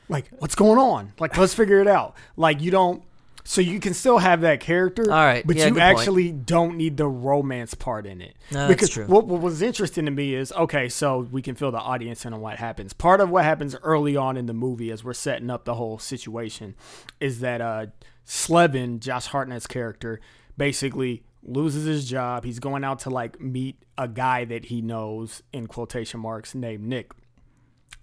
[0.09, 1.13] Like, what's going on?
[1.21, 2.17] Like, let's figure it out.
[2.37, 3.05] Like, you don't.
[3.51, 5.45] So you can still have that character, All right.
[5.45, 5.99] But Yeah, you good point.
[5.99, 8.37] actually don't need the romance part in it.
[8.53, 9.07] No, that's because true.
[9.07, 12.33] what, what was interesting to me is okay, so we can fill the audience in
[12.33, 12.93] on what happens.
[12.93, 15.99] Part of what happens early on in the movie, as we're setting up the whole
[15.99, 16.77] situation,
[17.19, 17.87] is that uh,
[18.25, 20.21] Slevin, Josh Hartnett's character,
[20.57, 22.45] basically loses his job.
[22.45, 26.85] He's going out to like meet a guy that he knows in quotation marks named
[26.85, 27.11] Nick.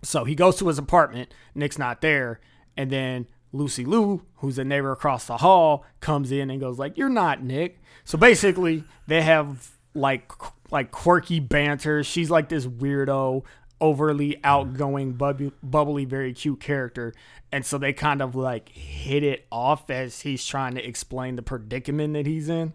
[0.03, 1.33] So he goes to his apartment.
[1.55, 2.41] Nick's not there,
[2.75, 3.27] and then
[3.57, 7.43] Lucy Liu, who's a neighbor across the hall, comes in and goes like, "You're not
[7.43, 10.31] Nick." So basically, they have like
[10.71, 12.03] like quirky banter.
[12.03, 13.43] She's like this weirdo,
[13.81, 17.13] overly outgoing, bubbly, very cute character,
[17.51, 21.41] and so they kind of like hit it off as he's trying to explain the
[21.41, 22.73] predicament that he's in.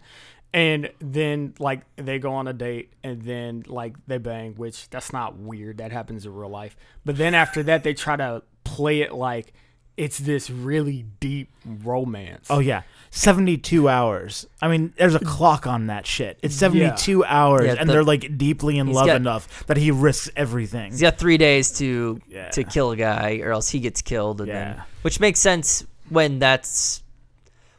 [0.55, 5.11] and then like they go on a date and then like they bang which that's
[5.13, 9.01] not weird that happens in real life but then after that they try to play
[9.01, 9.55] it like
[9.97, 14.47] it's this really deep romance Oh yeah, seventy-two hours.
[14.63, 16.39] I mean, there's a clock on that shit.
[16.43, 19.91] It's seventy-two hours, Yeah, and the- they're like deeply in love got- enough that he
[19.91, 20.93] risks everything.
[20.93, 22.49] He's got three days to Yeah.
[22.51, 24.41] to kill a guy, or else he gets killed.
[24.41, 24.83] And then, Yeah.
[25.03, 27.03] which makes sense when that's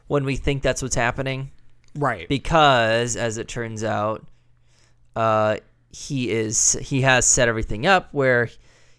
[0.06, 1.50] when we think that's what's happening,
[1.96, 4.24] right because as it turns out,
[5.16, 5.56] uh,
[5.90, 8.48] he is he has set everything up where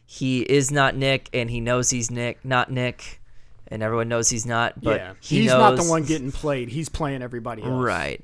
[0.05, 3.21] he is not Nick, and he knows he's Nick, not Nick,
[3.67, 4.81] and everyone knows he's not.
[4.81, 8.23] But yeah he he's not the one getting played he's playing everybody else Right.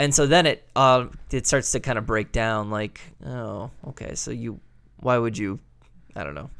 [0.00, 4.14] And so then it uh, it starts to kind of break down like, oh, okay,
[4.14, 4.60] so you
[5.00, 5.58] why would you
[6.14, 6.50] I don't know.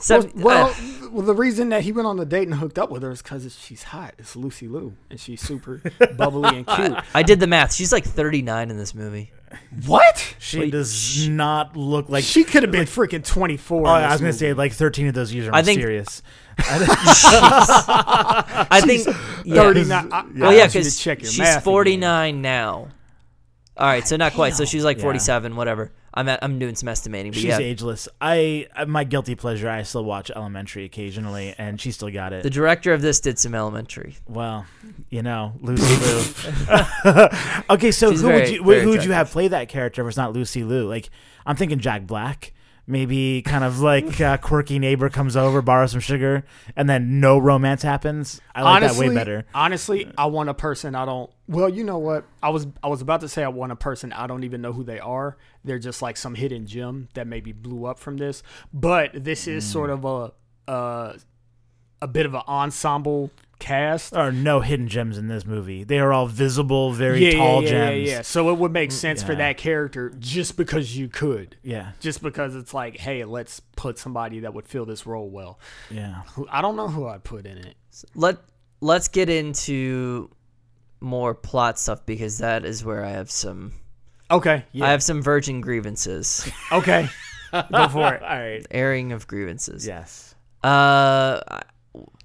[0.00, 2.78] So well, well, uh, well, the reason that he went on the date and hooked
[2.78, 4.14] up with her is because she's hot.
[4.16, 5.82] It's Lucy Liu, and she's super
[6.16, 6.96] bubbly and cute.
[7.14, 7.74] I did the math.
[7.74, 9.32] She's like 39 in this movie.
[9.86, 10.34] What?
[10.38, 12.24] She Wait, does not look like.
[12.24, 13.86] She could have been freaking twenty four.
[13.86, 16.22] oh, I was gonna say like thirteen of those years are I think- mysterious.
[16.60, 16.80] I
[18.84, 19.06] think
[19.44, 19.54] yeah.
[19.54, 20.08] thirty nine.
[20.10, 22.88] Well, yeah, because oh, because check your she's 49 now.
[23.76, 24.54] All right, so not quite.
[24.54, 25.04] So she's like Yeah.
[25.04, 25.92] 47, whatever.
[26.14, 27.58] I'm at, I'm doing some estimating, but She's yeah.
[27.58, 28.08] ageless.
[28.20, 29.68] I my guilty pleasure.
[29.68, 32.42] I still watch Elementary occasionally, and she still got it.
[32.42, 34.16] The director of this did some elementary.
[34.26, 34.66] well,
[35.10, 37.28] you know, Lucy Liu.
[37.70, 40.08] okay, so She's who would you very who would you have play that character if
[40.08, 40.88] it's not Lucy Liu?
[40.88, 41.10] Like,
[41.46, 42.52] I'm thinking Jack Black.
[42.90, 46.42] Maybe kind of like a quirky neighbor comes over, borrows some sugar,
[46.74, 48.40] and then no romance happens.
[48.54, 49.44] I like honestly, that way better.
[49.54, 51.30] Honestly, I want a person I don't.
[51.48, 52.24] Well, you know what?
[52.42, 54.72] I was I was about to say I want a person I don't even know
[54.72, 55.36] who they are.
[55.64, 58.42] They're just like some hidden gem that maybe blew up from this.
[58.72, 59.70] But this is Hmm.
[59.72, 60.32] sort of a
[60.66, 61.18] a,
[62.00, 64.12] a bit of an ensemble cast.
[64.12, 65.84] There are no hidden gems in this movie.
[65.84, 68.08] They are all visible, very tall yeah, gems.
[68.08, 68.22] Yeah, yeah.
[68.22, 71.56] So it would make sense for that character just because you could.
[71.62, 75.58] yeah, Just because it's like, hey, let's put somebody that would fill this role well.
[75.90, 76.22] yeah.
[76.50, 77.76] I don't know who I'd put in it.
[78.14, 78.38] Let
[78.80, 80.30] let's get into
[81.00, 83.72] more plot stuff because that is where I have some
[84.30, 84.64] Okay.
[84.72, 84.86] Yeah.
[84.86, 86.48] I have some virgin grievances.
[86.70, 87.08] okay.
[87.52, 88.22] Go for it.
[88.22, 88.66] All right.
[88.70, 89.86] airing of grievances.
[89.86, 90.34] Yes.
[90.62, 91.40] Uh,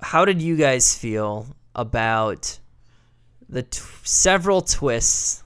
[0.01, 2.59] how did you guys feel about
[3.49, 5.43] the t- several twists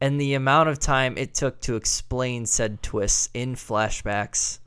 [0.00, 4.58] and the amount of time it took to explain said twists in flashbacks?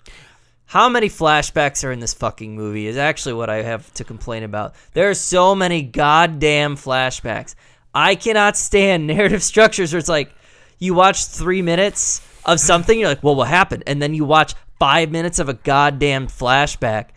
[0.65, 4.43] How many flashbacks are in this fucking movie is actually what I have to complain
[4.43, 4.73] about.
[4.93, 7.55] There are so many goddamn flashbacks.
[7.93, 10.33] I cannot stand narrative structures where it's like
[10.79, 13.83] you watch three minutes of something, you're like, well, what happened?
[13.85, 17.09] And then you watch five minutes of a goddamn flashback.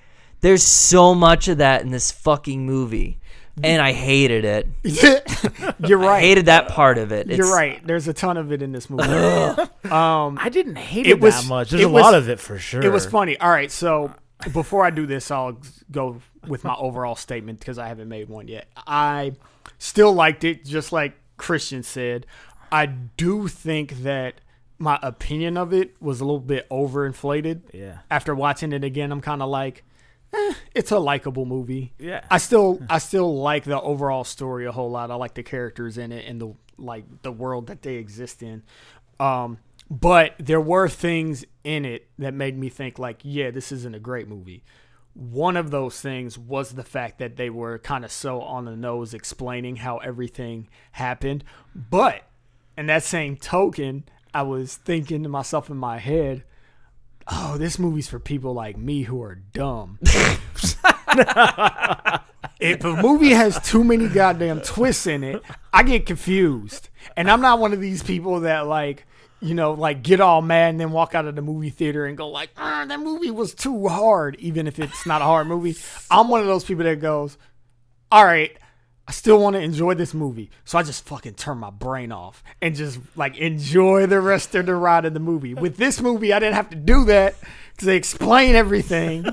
[0.44, 3.18] There's so much of that in this fucking movie.
[3.62, 4.66] And I hated it.
[5.88, 6.16] You're right.
[6.16, 7.28] I hated that part of it.
[7.28, 7.80] You're right.
[7.86, 9.04] There's a ton of it in this movie.
[9.90, 11.70] um, I didn't hate It it, was- that much.
[11.70, 12.82] There's a was- lot of it for sure.
[12.82, 13.38] it was funny.
[13.40, 14.12] All right, so
[14.52, 15.56] before I do this, I'll
[15.90, 18.66] go with my overall statement because I haven't made one yet.
[18.86, 19.32] I
[19.78, 22.26] still liked it, just like Christian said.
[22.70, 24.34] I do think that
[24.78, 27.62] my opinion of it was a little bit overinflated.
[27.72, 27.98] Yeah.
[28.10, 29.84] After watching it again, I'm kind of like,
[30.34, 31.92] eh, it's a likable movie.
[31.98, 32.24] Yeah.
[32.30, 35.10] I still I still like the overall story a whole lot.
[35.10, 38.62] I like the characters in it and the like the world that they exist in.
[39.20, 39.58] Um
[39.90, 44.00] but there were things in it that made me think like, yeah, this isn't a
[44.00, 44.64] great movie.
[45.12, 48.76] One of those things was the fact that they were kind of so on the
[48.76, 51.44] nose explaining how everything happened.
[51.74, 52.24] But
[52.76, 56.42] in that same token, I was thinking to myself in my head,
[57.28, 59.98] oh, this movie's for people like me who are dumb.
[62.60, 66.88] if a movie has too many goddamn twists in it, I get confused.
[67.16, 69.06] And I'm not one of these people that like,
[69.40, 72.16] you know, like get all mad and then walk out of the movie theater and
[72.16, 75.76] go like, ah, that movie was too hard, even if it's not a hard movie.
[76.10, 77.36] I'm one of those people that goes,
[78.10, 78.56] all right,
[79.06, 80.50] I still want to enjoy this movie.
[80.64, 84.66] So I just fucking turn my brain off and just like enjoy the rest of
[84.66, 85.54] the ride of the movie.
[85.54, 87.34] With this movie, I didn't have to do that
[87.72, 89.26] because they explain everything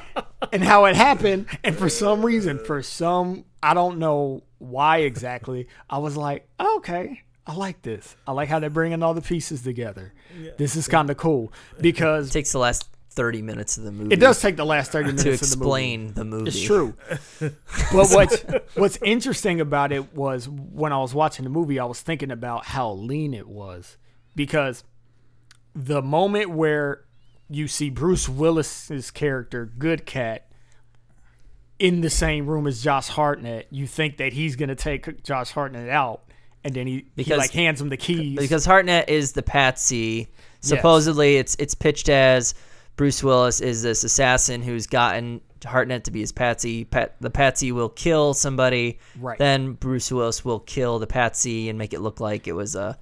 [0.52, 1.46] and how it happened.
[1.62, 6.78] And for some reason, for some, I don't know why exactly, I was like, oh,
[6.78, 8.16] okay, I like this.
[8.26, 10.12] I like how they're bringing all the pieces together.
[10.56, 14.14] This is kind of cool because It takes the last 30 minutes of the movie
[14.14, 15.52] it does take the last 30 minutes to of the movie.
[15.58, 16.48] explain the movie.
[16.48, 16.94] It's true.
[17.40, 17.52] but
[17.92, 18.42] what's
[18.76, 22.66] what's interesting about it was when I was watching the movie, I was thinking about
[22.66, 23.96] how lean it was
[24.36, 24.84] because
[25.74, 27.04] the moment where
[27.50, 30.40] you see Bruce Willis's character, Goodkat,
[31.78, 35.88] in the same room as Josh Hartnett, you think that he's gonna take Josh Hartnett
[35.88, 36.22] out,
[36.64, 38.38] and then he, because, he Because- like hands him the keys.
[38.38, 40.28] because Hartnett is the patsy.
[40.60, 42.52] Supposedly, it's it's pitched as
[42.98, 46.84] Bruce Willis is this assassin who's gotten Hartnett to be his patsy.
[46.84, 48.98] Pat, the patsy will kill somebody.
[49.18, 49.38] Right.
[49.38, 52.98] Then Bruce Willis will kill the patsy and make it look like it was a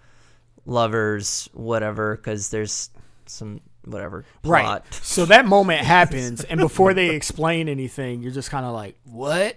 [0.66, 2.90] lovers whatever because there's
[3.24, 4.82] some whatever plot.
[4.84, 4.94] Right.
[4.94, 9.56] So that moment happens, and before they explain anything, you're just kind of like, "What?"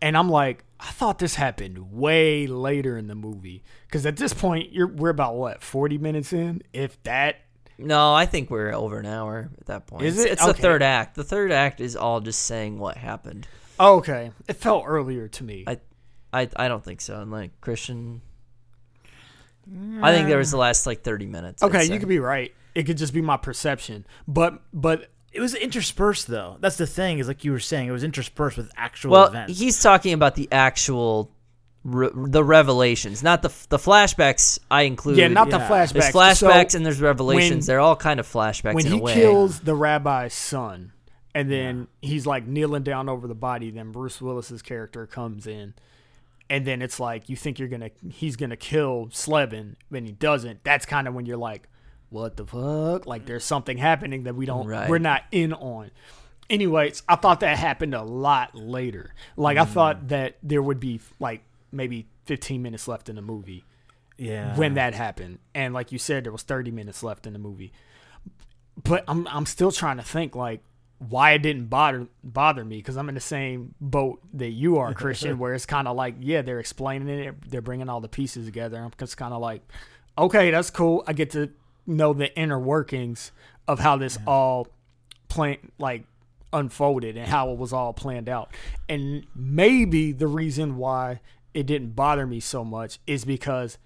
[0.00, 4.32] And I'm like, "I thought this happened way later in the movie." Because at this
[4.32, 7.40] point, you're we're about what 40 minutes in, if that.
[7.78, 10.04] No, I think we're over an hour at that point.
[10.04, 10.32] Is it's, it?
[10.32, 10.62] It's the Okay.
[10.62, 11.14] third act.
[11.14, 13.46] The third act is all just saying what happened.
[13.78, 15.64] Oh, okay, it felt earlier to me.
[15.66, 15.78] I,
[16.32, 17.20] I, I don't think so.
[17.20, 18.22] And like Christian,
[20.02, 21.62] I think there was the last like thirty minutes.
[21.62, 22.54] Okay, you could be right.
[22.74, 26.56] It could just be my perception, but but It was interspersed though.
[26.60, 27.18] That's the thing.
[27.18, 29.58] Is like you were saying, it was interspersed with actual Well, events.
[29.58, 31.30] he's talking about the actual,
[31.86, 34.58] re- the revelations, not the the flashbacks.
[34.70, 35.16] I include.
[35.18, 35.92] yeah, not the flashbacks.
[35.92, 37.66] There's flashbacks So and there's revelations.
[37.66, 39.14] when- They're all kind of flashbacks when in he a way.
[39.14, 40.92] kills the rabbi's son
[41.34, 45.74] and then he's like kneeling down over the body then bruce willis's character comes in
[46.48, 50.64] and then it's like you think you're gonna he's gonna kill slevin when he doesn't
[50.64, 51.68] that's kind of when you're like
[52.08, 54.88] what the fuck like there's something happening that we don't Right.
[54.88, 55.90] we're not in on
[56.48, 59.68] anyways i thought that happened a lot later like i Mm.
[59.68, 63.64] thought that there would be like maybe 15 minutes left in the movie
[64.16, 64.56] yeah.
[64.56, 65.38] when that happened.
[65.54, 67.72] And like you said, there was 30 minutes left in the movie.
[68.82, 70.60] But I'm I'm still trying to think like
[70.98, 74.92] why it didn't bother bother me because I'm in the same boat that you are,
[74.94, 78.44] Christian, where it's kind of like yeah, they're explaining it, they're bringing all the pieces
[78.44, 78.78] together.
[78.78, 79.62] I'm just kind of like,
[80.18, 81.04] okay, that's cool.
[81.06, 81.50] I get to
[81.86, 83.32] know the inner workings
[83.66, 84.68] of how this all
[85.28, 86.04] plan like
[86.52, 88.52] unfolded and how it was all planned out.
[88.88, 91.20] And maybe the reason why
[91.56, 93.78] it didn't bother me so much is because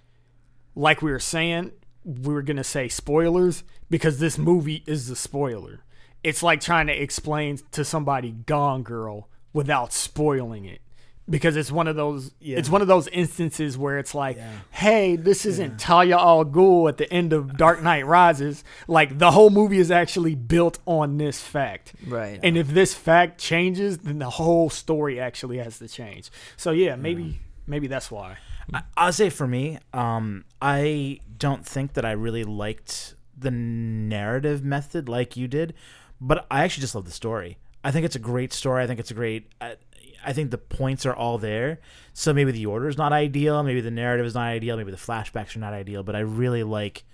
[0.75, 1.71] like we were saying,
[2.05, 5.85] we were gonna say spoilers because this movie is the spoiler.
[6.25, 10.81] It's like trying to explain to somebody Gone Girl without spoiling it.
[11.29, 14.37] Because it's one of those it's one of those instances where it's like,
[14.73, 18.65] hey, this isn't Talia al Ghul at the end of Dark Knight Rises.
[18.89, 21.95] Like the whole movie is actually built on this fact.
[22.05, 22.41] Right.
[22.43, 26.31] And if this fact changes, then the whole story actually has to change.
[26.57, 28.39] So yeah, maybe maybe that's why.
[28.73, 34.63] I- I'll say for me, um, I don't think that I really liked the narrative
[34.65, 35.75] method like you did,
[36.21, 37.59] but I actually just love the story.
[37.83, 38.83] I think it's a great story.
[38.83, 39.51] I think it's a great.
[39.61, 39.77] I,
[40.25, 41.81] I think the points are all there.
[42.13, 43.63] So maybe the order is not ideal.
[43.63, 44.77] Maybe the narrative is not ideal.
[44.77, 46.03] Maybe the flashbacks are not ideal.
[46.03, 47.05] But I really like.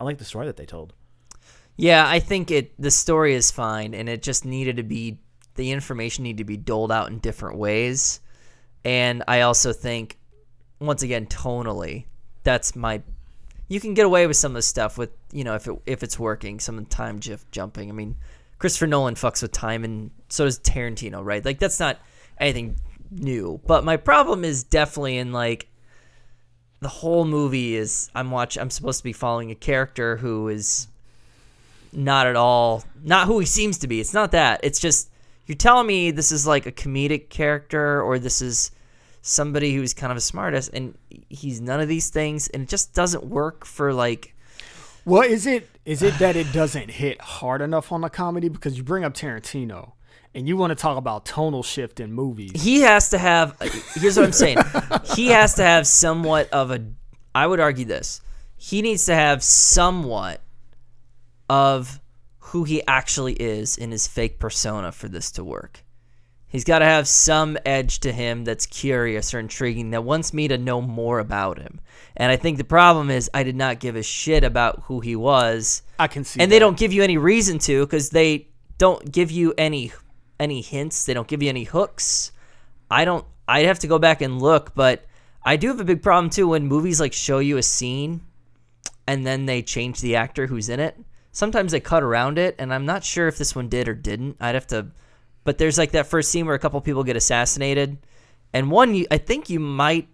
[0.00, 0.94] I like the story that they told.
[1.76, 2.72] Yeah, I think it.
[2.80, 5.18] The story is fine, and it just needed to be
[5.56, 8.20] the information needed to be doled out in different ways.
[8.86, 10.16] And I also think,
[10.78, 12.04] once again, tonally,
[12.44, 13.02] that's my.
[13.66, 16.04] You can get away with some of the stuff with you know if it if
[16.04, 16.60] it's working.
[16.60, 17.90] Some of the time jif jumping.
[17.90, 18.14] I mean,
[18.60, 21.44] Christopher Nolan fucks with time, and so does Tarantino, right?
[21.44, 21.98] Like that's not
[22.38, 22.78] anything
[23.10, 23.60] new.
[23.66, 25.66] But my problem is definitely in like
[26.78, 30.86] the whole movie is I'm watch I'm supposed to be following a character who is
[31.92, 33.98] not at all not who he seems to be.
[33.98, 34.60] It's not that.
[34.62, 35.10] It's just
[35.46, 38.70] you're telling me this is like a comedic character or this is
[39.26, 40.96] somebody who's kind of a smartass and
[41.28, 44.34] he's none of these things and it just doesn't work for like
[45.04, 48.48] Well, is it is it that it doesn't hit hard enough on the comedy?
[48.48, 49.92] Because you bring up Tarantino
[50.34, 52.52] and you want to talk about tonal shift in movies?
[52.54, 53.56] he has to have
[53.94, 54.58] here's what i'm saying.
[55.14, 56.84] He has to have somewhat of a
[57.34, 58.20] i would argue this
[58.56, 60.40] he needs to have somewhat
[61.50, 62.00] of
[62.38, 65.82] who he actually is in his fake persona for this to work
[66.48, 70.48] he's got to have some edge to him that's curious or intriguing that wants me
[70.48, 71.80] to know more about him.
[72.16, 75.16] And i think the problem is i did not give a shit about who he
[75.16, 75.82] was.
[75.98, 76.60] I can see, and they that.
[76.60, 79.92] don't give you any reason to because they don't give you any
[80.38, 81.04] any hints.
[81.04, 82.32] They don't give you any hooks.
[82.90, 85.04] I don't i'd have to go back and look but
[85.44, 88.20] i do have a big problem too when movies like show you a scene
[89.06, 90.98] and then they change the actor who's in it.
[91.30, 94.36] Sometimes they cut around it and i'm not sure if this one did or didn't.
[94.40, 94.88] I'd have to
[95.46, 97.96] but there's like that first scene where a couple people get assassinated
[98.52, 100.08] and one you i think you might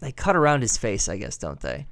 [0.00, 1.86] they cut around his face i guess don't they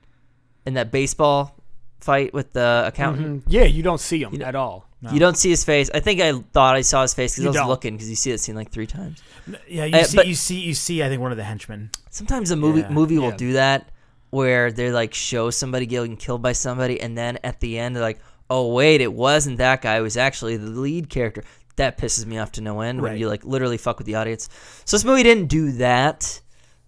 [0.67, 1.57] in that baseball
[2.01, 3.53] fight with the accountant Mhm.
[3.53, 4.87] Yeah, you don't see him at all.
[5.13, 5.91] you don't see his face.
[5.95, 7.69] I think I thought I saw his face because I was don't.
[7.69, 9.23] looking because you see that scene like three times.
[9.69, 11.03] Yeah, you Uh, see, but- you see, you see.
[11.03, 11.91] I think one of the henchmen.
[12.11, 12.91] Sometimes a movie Yeah.
[12.91, 13.37] movie will Yeah.
[13.37, 13.91] do that
[14.31, 18.03] where they like show somebody getting killed by somebody, and then at the end they're
[18.03, 18.19] like,
[18.51, 19.97] "Oh wait, it wasn't that guy.
[19.97, 21.43] It was actually the lead character."
[21.77, 23.21] That pisses me off to no end when Right.
[23.21, 24.49] you like literally fuck with the audience.
[24.85, 26.41] So this movie didn't do that,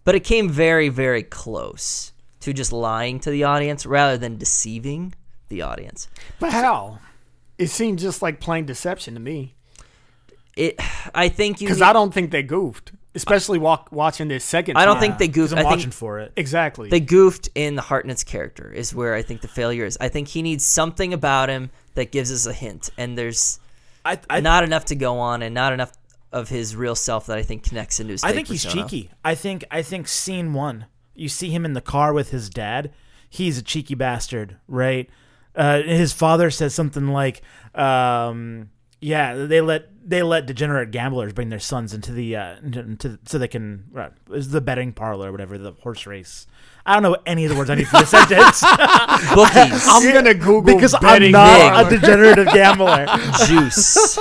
[0.04, 2.12] but it came very very close.
[2.40, 5.12] to just lying to the audience rather than deceiving
[5.48, 6.06] the audience.
[6.38, 7.00] But how?
[7.58, 9.56] It seemed just like plain deception to me.
[10.56, 10.76] It,
[11.14, 11.66] I think you.
[11.66, 14.76] Because I don't think they goofed, especially walk, watching this second.
[14.78, 15.00] I don't time.
[15.02, 15.52] think they goofed.
[15.54, 16.32] I'm I watching think for it.
[16.36, 16.88] exactly.
[16.88, 19.98] they goofed in the Hartnett's character is where I think the failure is.
[20.00, 23.58] I think he needs something about him that gives us a hint, and there's
[24.06, 25.92] I, I, not enough to go on, and not enough
[26.32, 28.24] of his real self that I think connects into his.
[28.24, 28.84] I think he's persona.
[28.84, 29.10] cheeky.
[29.24, 32.92] I think I think scene one, you see him in the car with his dad.
[33.28, 35.10] He's a cheeky bastard, right?
[35.54, 37.42] Uh, his father says something like,
[37.74, 38.70] um,
[39.06, 43.18] "Yeah, they let they let degenerate gamblers bring their sons into the uh, into, into
[43.24, 46.46] so they can uh, is the betting parlor or whatever the horse race."
[46.84, 48.62] I don't know any of the words I need for the sentence
[49.34, 51.92] Bookies, I'm gonna Google because I'm not big.
[51.92, 53.06] a degenerative gambler.
[53.46, 54.16] juice.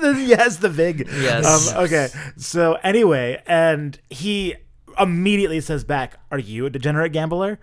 [0.00, 1.06] yes, the vig.
[1.08, 1.72] Yes.
[1.72, 2.08] Um, okay.
[2.36, 4.56] So anyway, and he
[4.98, 7.58] immediately says back, "Are you a degenerate gambler?"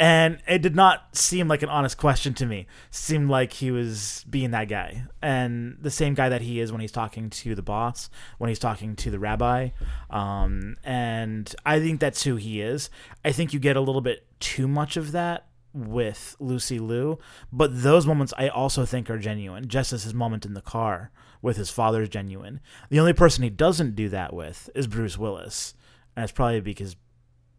[0.00, 2.66] And it did not seem like an honest question to me.
[2.90, 6.80] Seemed like he was being that guy, and the same guy that he is when
[6.80, 8.08] he's talking to the boss,
[8.38, 9.68] when he's talking to the rabbi.
[10.08, 12.88] Um, and I think that's who he is.
[13.26, 17.18] I think you get a little bit too much of that with Lucy Liu,
[17.52, 21.10] but those moments I also think are genuine, just as his moment in the car
[21.42, 22.60] with his father is genuine.
[22.88, 25.74] The only person he doesn't do that with is Bruce Willis,
[26.16, 26.96] and it's probably because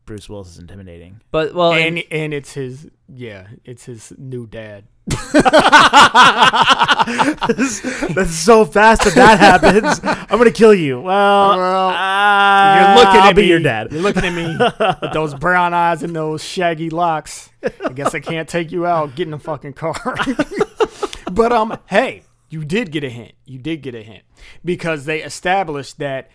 [0.06, 1.22] Bruce Willis is intimidating.
[1.32, 4.86] But well, and and, and it's his yeah, it's his new dad.
[7.02, 10.00] That's so fast that that happens.
[10.04, 11.02] I'm gonna kill you.
[11.02, 13.48] Well, Well, uh, You're looking I'll at be me.
[13.50, 13.92] your dad.
[13.92, 14.58] You're looking at me
[15.02, 17.50] with those brown eyes and those shaggy locks.
[17.86, 19.16] I guess I can't take you out.
[19.16, 19.96] Get in the fucking car.
[21.32, 23.34] but um, hey, you did get a hint.
[23.46, 24.24] You did get a hint
[24.64, 26.30] because they established that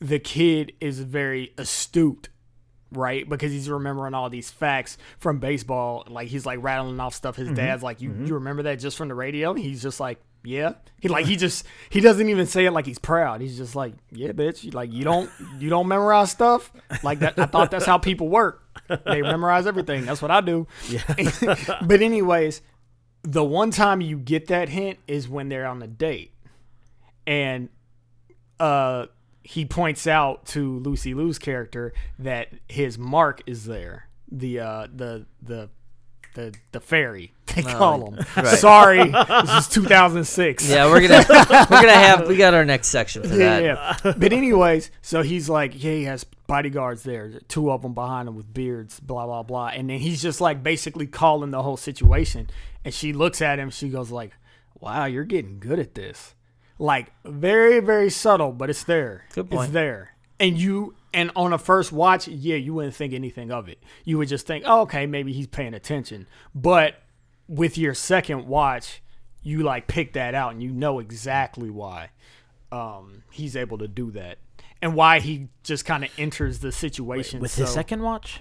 [0.00, 2.28] the kid is very astute.
[2.92, 6.04] Right, because he's remembering all these facts from baseball.
[6.08, 7.34] Like he's like rattling off stuff.
[7.34, 10.20] His dad's like, "You you remember that just from the radio?" And he's just like,
[10.44, 13.40] "Yeah." He like he just he doesn't even say it like he's proud.
[13.40, 16.72] He's just like, "Yeah, bitch." Like you don't you don't memorize stuff
[17.02, 17.36] like that.
[17.38, 18.62] I thought that's how people work.
[19.04, 20.06] They memorize everything.
[20.06, 20.68] That's what I do.
[20.88, 21.78] Yeah.
[21.82, 22.62] but anyways,
[23.22, 26.32] the one time you get that hint is when they're on a date,
[27.26, 27.68] and
[28.60, 29.06] uh
[29.46, 34.08] he points out to Lucy Liu's character that his mark is there.
[34.30, 35.70] The uh the the
[36.34, 38.18] the the fairy they call him.
[38.36, 38.58] right.
[38.58, 40.68] Sorry, this is 2006.
[40.68, 41.24] yeah, we're gonna
[41.70, 44.00] we're gonna have we got our next section for Yeah, that.
[44.04, 44.12] yeah.
[44.18, 48.36] But anyways, so he's like, yeah, he has bodyguards there, two of them behind him
[48.36, 52.48] with beards, blah blah blah, and then he's just like basically calling the whole situation.
[52.84, 54.32] And she looks at him, she goes like,
[54.80, 56.34] "Wow, you're getting good at this."
[56.78, 59.24] Like very very subtle, but it's there.
[59.32, 63.50] Good It's there, and you and on a first watch, yeah, you wouldn't think anything
[63.50, 63.82] of it.
[64.04, 66.26] You would just think, oh, okay, maybe he's paying attention.
[66.54, 67.02] But
[67.48, 69.02] with your second watch,
[69.42, 72.10] you like pick that out and you know exactly why
[72.72, 74.38] um, he's able to do that
[74.82, 77.40] and why he just kind of enters the situation.
[77.40, 78.40] With his second watch?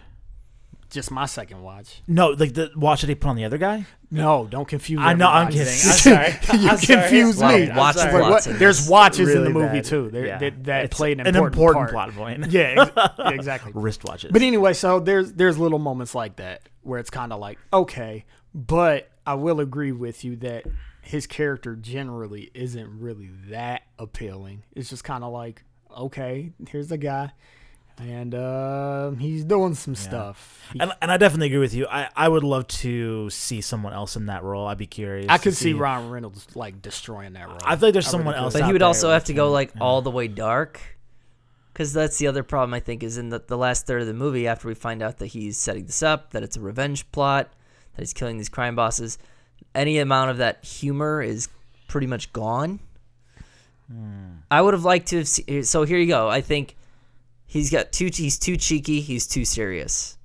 [0.95, 2.01] Just my second watch.
[2.07, 3.85] No, like the watch that he put on the other guy.
[4.09, 4.99] No, don't confuse.
[5.01, 5.27] I know.
[5.27, 5.69] I'm everybody.
[5.69, 5.91] kidding.
[5.91, 5.97] I'm
[6.39, 6.61] sorry.
[6.63, 7.01] you I'm sorry.
[7.01, 7.69] confused Wow, me.
[7.69, 8.13] watch I'm sorry.
[8.23, 8.43] Wait, what?
[8.45, 8.89] There's this.
[8.89, 9.85] watches in the movie bad.
[9.85, 10.09] too.
[10.09, 10.37] There- Yeah.
[10.39, 12.13] that that It's played an an important, important part.
[12.13, 12.45] plot point.
[12.51, 13.73] Yeah, ex- yeah, exactly.
[13.73, 14.31] Wristwatches.
[14.33, 18.25] But anyway, so there's there's little moments like that where it's kind of like okay,
[18.53, 20.65] but I will agree with you that
[21.01, 24.63] his character generally isn't really that appealing.
[24.75, 25.63] It's just kind of like
[25.97, 27.31] okay, here's a guy,
[27.97, 30.61] and uh, he's doing some stuff.
[30.73, 31.87] He- and, and I definitely agree with you.
[31.87, 34.67] I, I would love to see someone else in that role.
[34.67, 35.27] I'd be curious.
[35.29, 37.59] I could see Ryan Reynolds like destroying that role.
[37.63, 38.53] I feel like there's I someone really else.
[38.53, 39.81] But out he would there also have to that go like yeah.
[39.81, 40.81] all the way dark.
[41.71, 44.13] Because that's the other problem, I think, is in the, the last third of the
[44.13, 47.51] movie after we find out that he's setting this up, that it's a revenge plot,
[47.95, 49.17] that he's killing these crime bosses.
[49.73, 51.49] Any amount of that humor is
[51.89, 52.79] pretty much gone.
[54.49, 55.63] I would have liked to have seen.
[55.63, 56.29] So here you go.
[56.29, 56.77] I think
[57.55, 58.09] he's got too.
[58.13, 58.99] He's too cheeky.
[58.99, 60.17] He's too serious.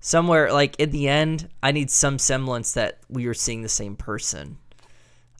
[0.00, 3.96] Somewhere like in the end, I need some semblance that we are seeing the same
[3.96, 4.56] person.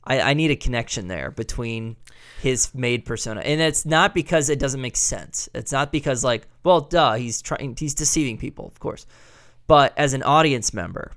[0.03, 1.95] I, I need a connection there between
[2.41, 5.49] his made persona, and it's not because it doesn't make sense.
[5.55, 9.07] It's not because like, well, duh, he's trying, he's deceiving people, of course.
[9.65, 11.11] But as an audience member,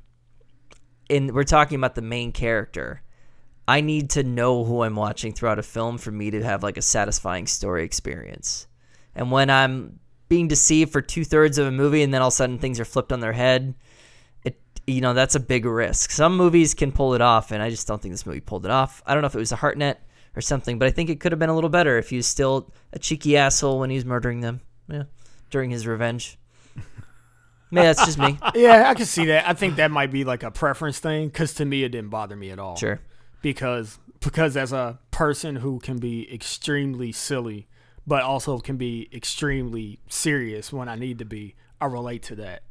[1.11, 3.03] and we're talking about the main character,
[3.67, 6.79] I need to know who I'm watching throughout a film for me to have like
[6.79, 8.68] a satisfying story experience.
[9.19, 9.99] And when I'm
[10.29, 12.79] being deceived for two thirds of a movie and then all of a sudden things
[12.79, 13.75] are flipped on their head,
[14.45, 16.13] it you know that's a big risk.
[16.13, 18.71] Some movies can pull it off, and I just don't think this movie pulled it
[18.71, 19.03] off.
[19.05, 20.01] I don't know if it was a Hartnett
[20.37, 22.27] or something, but I think it could have been a little better if he was
[22.29, 24.61] still a cheeky asshole when he was murdering them.
[24.89, 25.05] Yeah,
[25.51, 26.39] during his revenge.
[27.73, 28.39] Maybe that's just me.
[28.55, 29.49] yeah, I can see that.
[29.49, 32.37] I think that might be like a preference thing because to me it didn't bother
[32.37, 32.77] me at all.
[32.77, 33.01] Sure.
[33.43, 37.67] because because as a person who can be extremely silly
[38.09, 42.63] but also can be extremely serious when I need to be, I relate to that.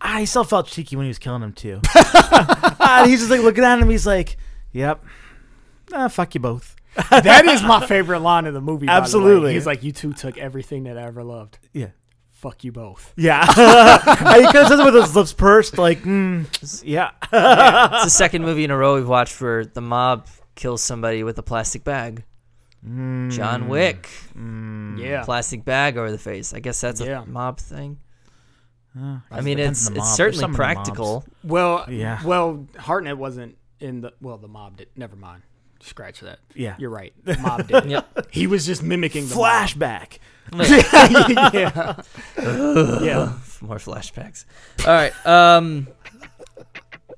[0.00, 1.80] I still felt cheeky when he was killing him too.
[2.80, 3.88] And he's just like looking at him.
[3.88, 4.36] He's like,
[4.72, 5.04] "Yep,
[5.92, 6.74] ah, fuck you both."
[7.10, 8.86] That is my favorite line in the movie.
[8.86, 9.02] by the way.
[9.02, 9.54] Absolutely.
[9.54, 11.58] he's like, "You two took everything that I ever loved.
[11.72, 11.88] Yeah,
[12.30, 13.44] Fuck you both." yeah.
[13.46, 16.46] and he comes in with his lips pursed, like, mm,
[16.84, 21.22] "Yeah." It's the second movie in a row we've watched where the mob kills somebody
[21.24, 22.24] with a plastic bag.
[22.84, 26.54] John Wick, Yeah, plastic bag over the face.
[26.54, 27.22] I guess that's Yeah.
[27.22, 27.98] a mob thing.
[28.98, 30.74] Uh, I mean, it's it's certainly some in the mobs.
[30.74, 31.24] practical.
[31.44, 32.20] Well, Yeah.
[32.24, 34.12] Well, Hartnett wasn't in the.
[34.20, 34.88] Well, the mob did.
[34.96, 35.42] Never mind.
[35.80, 36.40] Scratch that.
[36.54, 36.74] Yeah.
[36.78, 37.12] You're right.
[37.24, 37.84] The mob did.
[37.90, 38.28] Yep.
[38.32, 40.18] He was just mimicking the Flashback.
[40.52, 40.66] mob.
[41.54, 42.02] yeah.
[43.02, 43.32] yeah.
[43.60, 44.44] More flashbacks.
[44.86, 45.12] All right.
[45.26, 45.86] Um,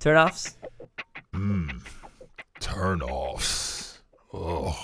[0.01, 0.57] turn offs.
[2.61, 4.01] Turn offs.
[4.33, 4.77] Oh,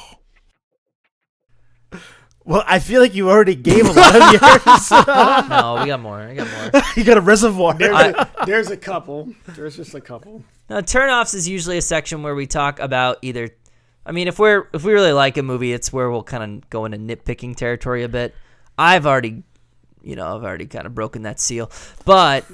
[2.46, 4.90] Well, I feel like you already gave a lot of yours.
[5.48, 6.20] No, we got more.
[6.20, 6.82] I got more.
[6.96, 7.74] you got a reservoir.
[7.74, 8.08] There's, I-
[8.40, 9.34] a, there's a couple.
[9.48, 10.44] There's just a couple.
[10.70, 13.50] Now, turnoffs is usually a section where we talk about either.
[14.04, 16.70] I mean, if we're if we really like a movie, it's where we'll kind of
[16.70, 18.32] go into nitpicking territory a bit.
[18.78, 19.42] I've already,
[20.02, 21.70] you know, I've already kind of broken that seal,
[22.04, 22.44] but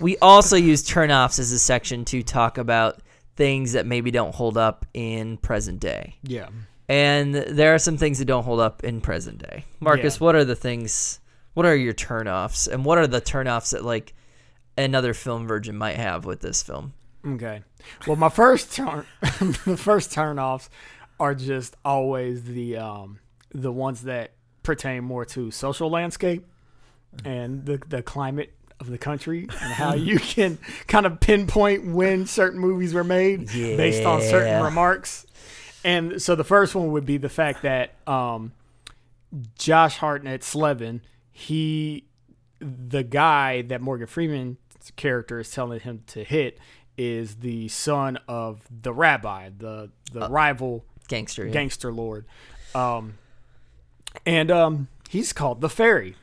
[0.00, 3.00] we also use turnoffs as a section to talk about
[3.36, 6.16] things that maybe don't hold up in present day.
[6.22, 6.48] Yeah.
[6.90, 9.64] And there are some things that don't hold up in present day.
[9.78, 10.24] Marcus, Yeah.
[10.24, 11.20] what are the things?
[11.54, 14.12] What are your turnoffs, and what are the turnoffs that like
[14.76, 16.94] another film virgin might have with this film?
[17.24, 17.62] Okay.
[18.08, 20.68] Well, my first turn, the first turnoffs
[21.20, 23.20] are just always the um
[23.54, 24.32] the ones that
[24.64, 26.44] pertain more to social landscape
[27.24, 32.26] and the the climate of the country and how you can kind of pinpoint when
[32.26, 35.26] certain movies were made based on certain remarks.
[35.84, 38.52] And so the first one would be the fact that um
[39.58, 41.02] Josh Hartnett Slevin,
[41.32, 42.04] he
[42.60, 44.58] the guy that Morgan Freeman's
[44.96, 46.58] character is telling him to hit
[46.98, 51.46] is the son of the rabbi, the the rival Gangster.
[51.46, 51.52] yeah.
[51.52, 52.26] gangster lord.
[52.74, 53.18] Um,
[54.26, 56.16] and um, he's called the fairy.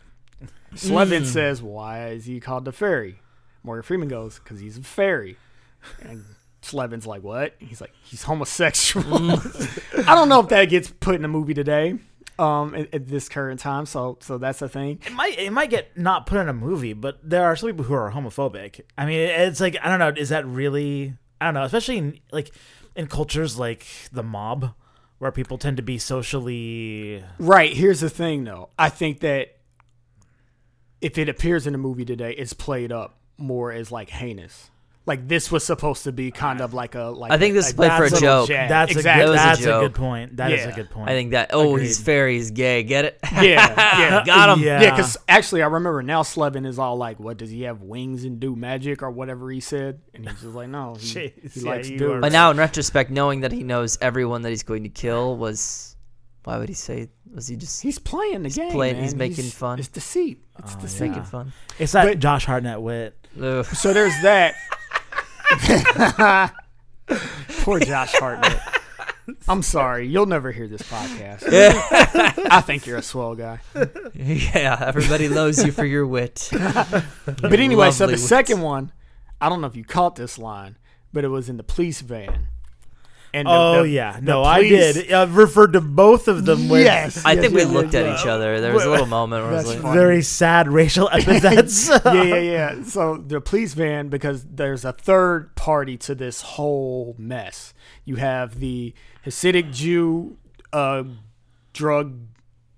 [0.76, 3.20] Slevin says, "Why is he called the fairy?"
[3.64, 5.38] Morgan Freeman goes, "Because he's a fairy."
[6.02, 6.26] And
[6.62, 9.06] Slevin's like, "What?" He's like, "He's homosexual."
[10.06, 11.98] I don't know if that gets put in a movie today,
[12.40, 13.86] um, at, at this current time.
[13.86, 15.00] So, so that's a thing.
[15.06, 17.86] It might it might get not put in a movie, but there are some people
[17.86, 18.82] who are homophobic.
[18.98, 20.20] I mean, it's like I don't know.
[20.20, 21.16] Is that really?
[21.40, 21.64] I don't know.
[21.64, 22.52] Especially in like
[22.96, 24.74] in cultures like the mob,
[25.20, 27.24] where people tend to be socially.
[27.40, 27.74] Right.
[27.74, 28.70] Here's the thing, though.
[28.78, 29.58] I think that
[31.02, 34.70] if it appears in a movie today, it's played up more as like heinous.
[35.08, 37.32] Like this was supposed to be kind of like a like.
[37.32, 38.50] I think this is played for a little joke.
[38.50, 38.68] jab.
[38.68, 39.00] That's exactly.
[39.00, 39.82] a That good, was a that's a, joke.
[39.84, 40.38] good point.
[40.38, 40.68] That is Yeah.
[40.70, 41.10] a good point.
[41.10, 41.52] I think that.
[41.54, 41.84] Oh, Agreed.
[41.86, 42.34] he's fairy.
[42.36, 42.84] He's gay.
[42.84, 43.20] Get it?
[43.32, 44.24] yeah, yeah.
[44.26, 44.66] Got him.
[44.66, 44.82] Yeah.
[44.82, 48.26] Yeah, because actually, I remember now Slevin is all like, "What does he have wings
[48.26, 51.60] and do magic or whatever he said?" And he's just like, "No, he, Jeez, he
[51.62, 54.50] yeah, likes you dudes." are- But now, in retrospect, knowing that he knows everyone that
[54.50, 55.96] he's going to kill was,
[56.44, 57.08] why would he say?
[57.34, 58.72] Was he just he's playing the game.
[58.72, 59.04] playing- man.
[59.04, 59.80] he's making fun.
[59.80, 60.44] It's deceit.
[60.60, 61.10] It's Oh, deceit.
[61.12, 61.54] making fun?
[61.80, 63.16] it's that but- Josh Hartnett wit.
[63.42, 63.64] Ugh.
[63.66, 64.56] So there's that.
[67.64, 68.60] Poor Josh Hartnett.
[69.48, 71.44] I'm sorry, you'll never hear this podcast.
[72.50, 73.60] I think you're a swell guy.
[74.14, 76.50] yeah, everybody loves you for your wit.
[76.52, 78.22] But anyway, so the wit.
[78.22, 78.92] second one,
[79.42, 80.78] I don't know if you caught this line,
[81.12, 82.48] but it was in the police van.
[83.34, 85.12] And Oh the- yeah, the no, I did.
[85.12, 87.24] I've referred to both of them with Yes.
[87.26, 88.22] I yes, think we yes, looked yes, at yes.
[88.22, 88.62] each other.
[88.62, 89.94] There was a little moment where it was like, fine.
[89.94, 91.90] very sad racial epithets.
[91.90, 92.84] yeah, yeah, yeah.
[92.84, 97.74] So the police van, because there's a third party to this whole mess.
[98.06, 98.94] You have the
[99.26, 100.38] Hasidic Jew
[100.74, 101.04] uh,
[101.74, 102.20] drug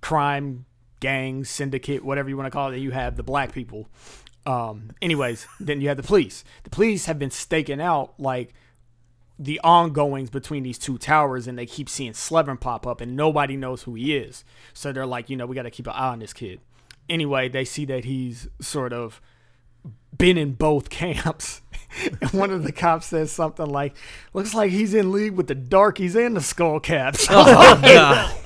[0.02, 0.66] crime
[1.00, 2.80] gang syndicate, whatever you want to call it.
[2.80, 3.88] You have the black people.
[4.46, 6.44] Um, anyways, then you have the police.
[6.64, 8.54] The police have been staking out like
[9.40, 13.56] the ongoings between these two towers, and they keep seeing Slevin pop up, and nobody
[13.56, 14.44] knows who he is.
[14.74, 16.60] So they're like, you know, we got to keep an eye on this kid.
[17.08, 19.22] Anyway, they see that he's sort of
[20.16, 21.62] been in both camps.
[22.22, 23.96] and one of the cops says something like,
[24.34, 28.30] "Looks like he's in league with the darkies and the skull caps." oh, God.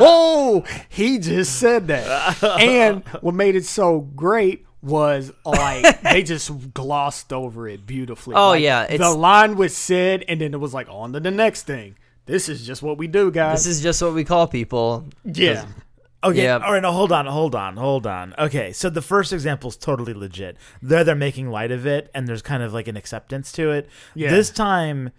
[0.00, 0.64] Whoa!
[0.88, 2.42] he just said that.
[2.42, 8.36] And what made it so great was like they just glossed over it beautifully.
[8.36, 11.30] Oh, Like, yeah, the line was said, and then it was like on to the
[11.30, 11.96] next thing.
[12.26, 13.64] This is just what we do, guys.
[13.64, 15.06] This is just what we call people.
[15.24, 15.66] yeah.
[16.22, 16.56] Okay, Yeah.
[16.64, 18.34] all right, no, hold on, hold on, hold on.
[18.38, 20.56] Okay, so the first example is totally legit.
[20.80, 23.90] There, they're making light of it, and there's kind of like an acceptance to it.
[24.14, 24.30] Yeah.
[24.30, 25.10] This time,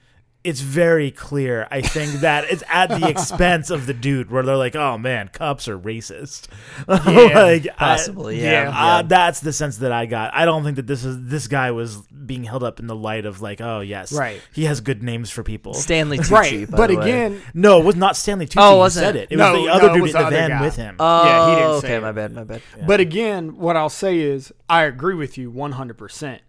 [0.46, 1.68] it's very clear.
[1.72, 5.30] I think that it's at the expense of the dude, where they're like, "Oh man,
[5.34, 6.48] cops are racist."
[6.88, 8.72] like, I- Possibly, yeah.
[8.74, 10.34] Uh, that's the sense that I got.
[10.34, 13.26] I don't think that this is this guy was being held up in the light
[13.26, 14.42] of like, oh yes, Right.
[14.54, 15.74] He has good names for people.
[15.74, 16.72] Stanley Tucci, right.
[16.72, 17.04] by But the way.
[17.04, 18.56] again, no, it was not Stanley Tucci.
[18.62, 19.24] Oh, who wasn't said it?
[19.24, 19.32] it.
[19.34, 20.62] It No, was the no, other it dude in the the van guy.
[20.62, 20.96] with him.
[21.00, 22.02] Oh, Yeah, he didn't say okay, it.
[22.02, 22.62] my bad, my bad.
[22.88, 26.40] But again, what I'll say is I agree with you 100%.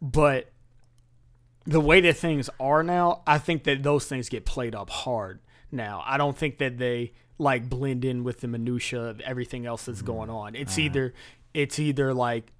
[0.00, 0.50] But
[1.68, 5.40] the way that things are now, I think that those things get played up hard
[5.70, 6.02] now.
[6.06, 9.98] I don't think that they like blend in with the minutia of everything else that's
[9.98, 10.06] mm-hmm.
[10.06, 10.54] going on.
[10.54, 10.86] It's uh-huh.
[10.86, 11.14] either
[11.52, 12.52] it's either like,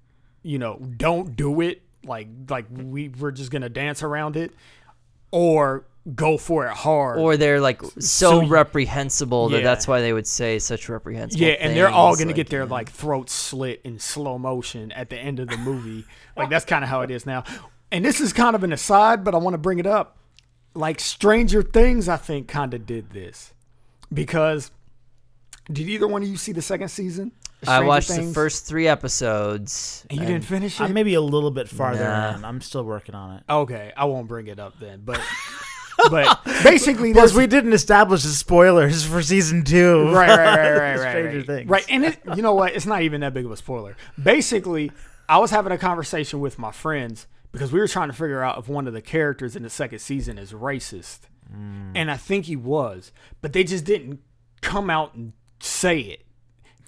[0.43, 4.53] you know, don't do it, like like we we're just going to dance around it
[5.31, 7.19] or go for it hard.
[7.19, 11.47] Or they're like so, so reprehensible that that's why they would say such reprehensible.
[11.47, 12.71] Yeah, and they're all gonna like, get their yeah.
[12.71, 16.05] like throats slit in slow motion at the end of the movie.
[16.37, 17.45] like that's kind of how it is now.
[17.91, 20.19] And this is kind of an aside, but I want to bring it up.
[20.75, 23.53] Like Stranger Things, I think kind of did this
[24.13, 24.71] because
[25.71, 27.33] did either one of you see the second season?
[27.63, 30.07] of I Stranger watched the first three episodes.
[30.11, 30.85] And you and didn't finish it.
[30.85, 32.37] I'm maybe a little bit farther Nah.
[32.37, 32.45] in.
[32.45, 33.43] I'm still working on it.
[33.51, 35.03] okay, I won't bring it up then.
[35.05, 35.21] But
[36.11, 40.13] but basically, Plus, we didn't establish the spoilers for season two.
[40.13, 41.47] right, right, right, right, right, Stranger right.
[41.47, 41.69] Things.
[41.71, 42.77] Right, and it, you know what?
[42.77, 43.97] It's not even that big of a spoiler.
[44.23, 44.93] Basically,
[45.29, 48.59] I was having a conversation with my friends because we were trying to figure out
[48.59, 51.21] if one of the characters in the second season is racist,
[51.53, 51.93] mm.
[51.95, 54.21] and I think he was, but they just didn't
[54.61, 56.25] come out and say it.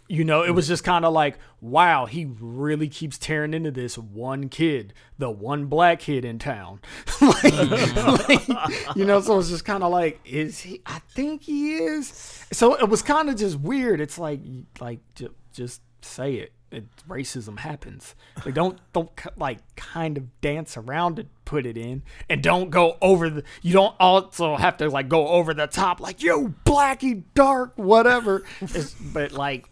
[0.09, 3.97] You know, it was just kind of like, wow, he really keeps tearing into this
[3.97, 6.81] one kid, the one black kid in town.
[7.21, 8.29] like, mm.
[8.89, 10.83] like, you know, so it's just kind of like, is he?
[10.85, 12.09] I think he is.
[12.53, 14.01] So it was kind of just weird.
[14.01, 14.41] It's like,
[14.81, 16.53] like ju- just say it.
[16.71, 18.15] It, racism happens.
[18.45, 22.97] Like don't don't like kind of dance around it, put it in, and don't go
[23.03, 23.43] over the.
[23.61, 28.45] You don't also have to like go over the top, like you blacky dark whatever.
[28.61, 29.69] It's, but like,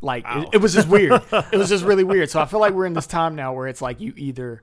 [0.00, 1.20] like it, it was just weird.
[1.32, 2.30] It was just really weird.
[2.30, 4.62] So I feel like we're in this time now where it's like you either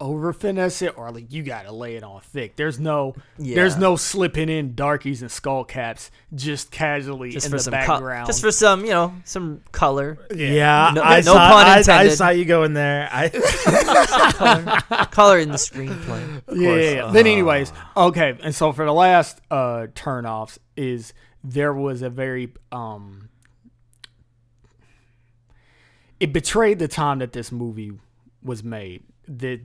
[0.00, 2.56] over finesse it or like you gotta lay it on thick.
[2.56, 7.58] There's no there's no slipping in darkies and skull caps just casually just in for
[7.58, 8.26] the some co- background.
[8.26, 10.18] just for some, you know, some color.
[10.34, 13.08] Yeah, No- I no saw, pun I, I saw you go in there.
[13.12, 13.28] I,
[15.10, 16.42] color in the screenplay.
[16.52, 17.10] yeah, yeah, yeah.
[17.12, 18.38] Then, anyways, okay.
[18.42, 21.12] And so for the last uh turnoffs is
[21.44, 23.28] there was a very um.
[26.18, 27.92] It betrayed the time that this movie
[28.42, 29.04] was made.
[29.26, 29.60] The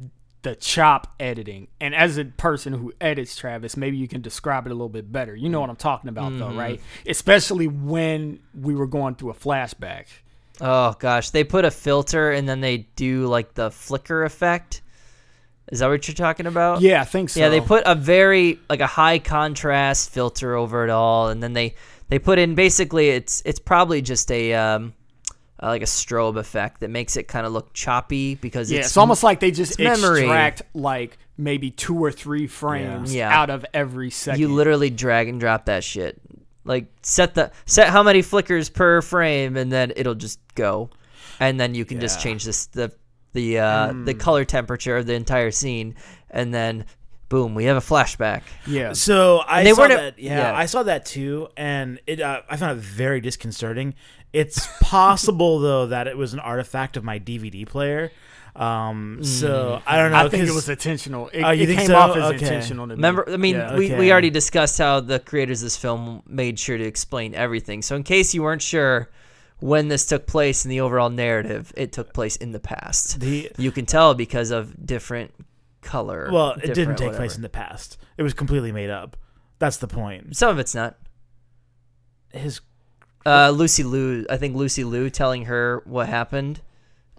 [0.46, 4.70] the chop editing, and as a person who edits Travis, maybe you can describe it
[4.70, 5.36] a little bit better.
[5.36, 6.80] You know what I'm talking about, though, right?
[7.08, 10.06] Especially when we were going through a flashback.
[10.62, 14.84] Oh gosh, they put a filter and then they do like the flicker effect.
[15.72, 16.82] Is that what you're talking about?
[16.82, 17.40] Yeah, I think so.
[17.40, 21.54] Yeah, they put a very like a high contrast filter over it all, and then
[21.54, 21.74] they
[22.10, 24.94] they put in basically it's it's probably just a um
[25.66, 28.90] uh, like a strobe effect that makes it kind of look choppy because Yeah, it's,
[28.90, 33.36] it's, almost like they just extract like maybe two or three frames Yeah.
[33.36, 34.40] out of every second.
[34.42, 36.22] you literally drag and drop that shit.
[36.64, 40.90] Like set the set how many flickers per frame, and then it'll just go,
[41.40, 42.24] and then you can just Yeah.
[42.24, 42.92] change this the
[43.34, 44.20] the uh, the Mm.
[44.20, 45.94] color temperature of the entire scene,
[46.32, 46.86] and then
[47.30, 48.42] boom, we have a flashback.
[48.68, 48.94] yeah.
[48.94, 50.20] so I they saw weren't- that.
[50.20, 50.58] Yeah, yeah.
[50.58, 52.22] I saw that too, and it.
[52.22, 53.96] Uh, I found it very disconcerting.
[54.34, 58.12] It's possible though that it was an artifact of my DVD player.
[58.56, 60.18] Um, so I don't know.
[60.18, 61.28] I think it was intentional.
[61.34, 61.96] It, Oh, you it think came so?
[61.98, 62.36] off as Okay.
[62.46, 62.96] intentional to me.
[62.96, 63.76] Remember, I mean, Yeah.
[63.76, 67.82] we, we already discussed how the creators of this film made sure to explain everything.
[67.82, 69.10] So in case you weren't sure
[69.60, 73.20] when this took place in the overall narrative, it took place in the past.
[73.20, 75.34] the You can tell because of different
[75.86, 76.30] color.
[76.32, 77.16] well, it didn't take whatever.
[77.18, 77.98] place in the past.
[78.18, 79.16] It was completely made up.
[79.60, 80.36] That's the point.
[80.36, 80.98] Some of it's not.
[82.34, 82.60] His
[83.26, 86.62] Uh, Lucy Liu, I think Lucy Liu telling her what happened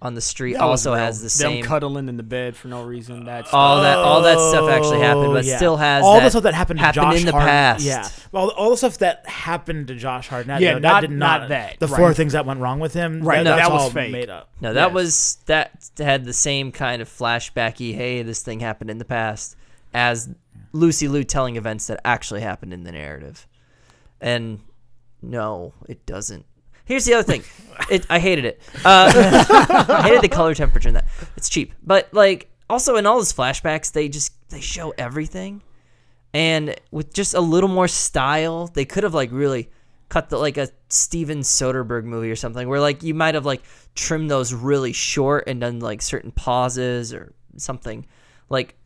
[0.06, 1.00] on the street That also real.
[1.04, 1.64] has the them same.
[1.64, 3.24] cuddling in the bed for no reason.
[3.24, 5.56] That's all that oh, all that stuff actually happened, but Oh, yeah.
[5.56, 7.84] still has all that the stuff that happened, to happened Josh in the Hart- past.
[7.84, 10.60] Yeah, well, all the stuff that happened to Josh Hartnett.
[10.60, 12.16] Yeah, though, not- that did not, not that, The four right.
[12.16, 13.20] things that went wrong with him.
[13.22, 14.12] Right, that, no, that's that was all fake.
[14.12, 14.48] made up.
[14.60, 14.94] No, that Yes.
[14.94, 17.94] was that had the same kind of flashbacky.
[17.94, 19.56] Hey, this thing happened in the past,
[19.92, 20.28] as
[20.72, 23.46] Lucy Liu telling events that actually happened in the narrative.
[24.20, 24.60] And
[25.22, 26.46] no, it doesn't.
[26.86, 27.42] Here's the other thing.
[27.90, 28.60] It, I hated it.
[28.84, 29.12] Uh,
[29.88, 31.04] I hated the color temperature in that.
[31.36, 35.62] It's cheap, but like also in all those flashbacks, they just they show everything,
[36.32, 39.68] and with just a little more style, they could have like really
[40.08, 43.62] cut the like a Steven Soderbergh movie or something where like you might have like
[43.94, 48.06] trimmed those really short and done like certain pauses or something
[48.48, 48.76] like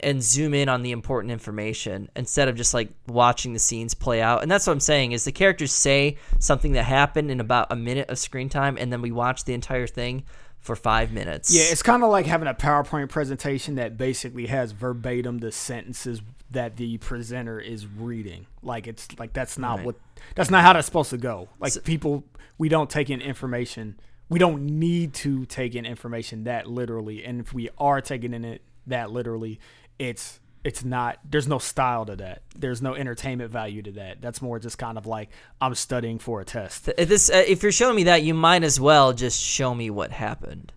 [0.00, 4.22] and zoom in on the important information instead of just like watching the scenes play
[4.22, 4.42] out.
[4.42, 7.76] And that's what I'm saying is the characters say something that happened in about a
[7.76, 10.24] minute of screen time and then we watch the entire thing
[10.60, 11.52] for 5 minutes.
[11.54, 16.20] Yeah, it's kind of like having a PowerPoint presentation that basically has verbatim the sentences
[16.50, 18.46] that the presenter is reading.
[18.62, 19.86] Like it's like that's not Right.
[19.86, 19.96] what
[20.34, 21.48] that's not how that's supposed to go.
[21.60, 22.24] Like So- people
[22.56, 23.98] we don't take in information.
[24.28, 27.24] We don't need to take in information that literally.
[27.24, 29.60] And if we are taking in it that literally,
[29.98, 32.42] it's it's not there's no style to that.
[32.56, 34.20] There's no entertainment value to that.
[34.20, 35.30] That's more just kind of like
[35.60, 36.86] I'm studying for a test.
[36.86, 39.88] Th- This, uh, if you're showing me that, you might as well just show me
[39.90, 40.72] what happened.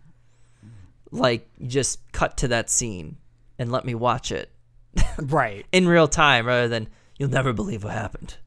[1.12, 3.18] Like, just cut to that scene
[3.60, 4.50] and let me watch it
[5.18, 5.66] Right.
[5.74, 8.38] in real time rather than you'll never believe what happened.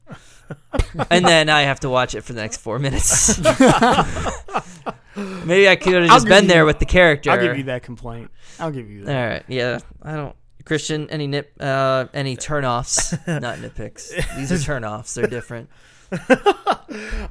[1.11, 3.37] and then I have to watch it for the next four minutes.
[5.15, 7.31] Maybe I could have I'll just give been you- there with the character.
[7.31, 8.31] I'll give you that complaint.
[8.59, 9.15] I'll give you that.
[9.15, 9.79] All right, yeah.
[10.01, 10.35] I don't.
[10.65, 13.15] Christian, any nip, uh, any turnoffs?
[13.41, 14.09] Not nitpicks.
[14.35, 15.13] These are turnoffs.
[15.13, 15.69] They're different.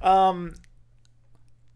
[0.03, 0.55] Um,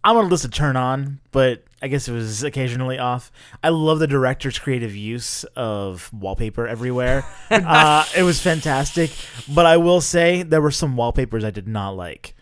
[0.04, 3.32] I'm on a list of turn on, but I guess it was occasionally off.
[3.62, 7.24] I love the director's creative use of wallpaper everywhere.
[7.50, 9.10] uh, it was fantastic,
[9.52, 12.34] but I will say there were some wallpapers I did not like.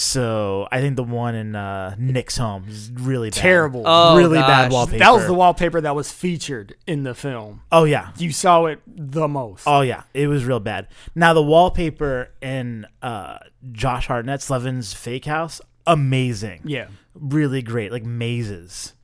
[0.00, 3.36] So I think the one in uh, Nick's home is really bad.
[3.38, 3.82] Terrible.
[3.84, 4.72] Oh, really bad gosh.
[4.72, 4.98] wallpaper.
[4.98, 7.60] That was the wallpaper that was featured in the film.
[7.70, 9.64] Oh yeah, You saw it the most.
[9.66, 10.88] Oh yeah, it was real bad.
[11.14, 13.40] Now the wallpaper in uh,
[13.72, 16.62] Josh Hartnett's Slevin's fake house, amazing.
[16.64, 16.86] yeah.
[17.14, 18.94] really great, like mazes.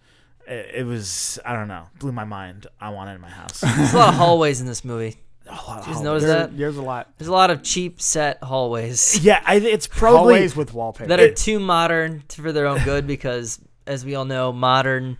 [0.49, 2.69] It, it was I don't know, blew my mind.
[2.81, 3.61] I want it in my house.
[3.61, 5.17] There's a lot of hallways in this movie.
[5.49, 6.57] A lot of Did oh, notice There- that?
[6.59, 7.13] there's a lot.
[7.19, 11.09] There's a lot of cheap set hallways yeah, I, it's probably Always with wallpaper.
[11.09, 15.19] that are too modern to, for their own good because, as we all know, modern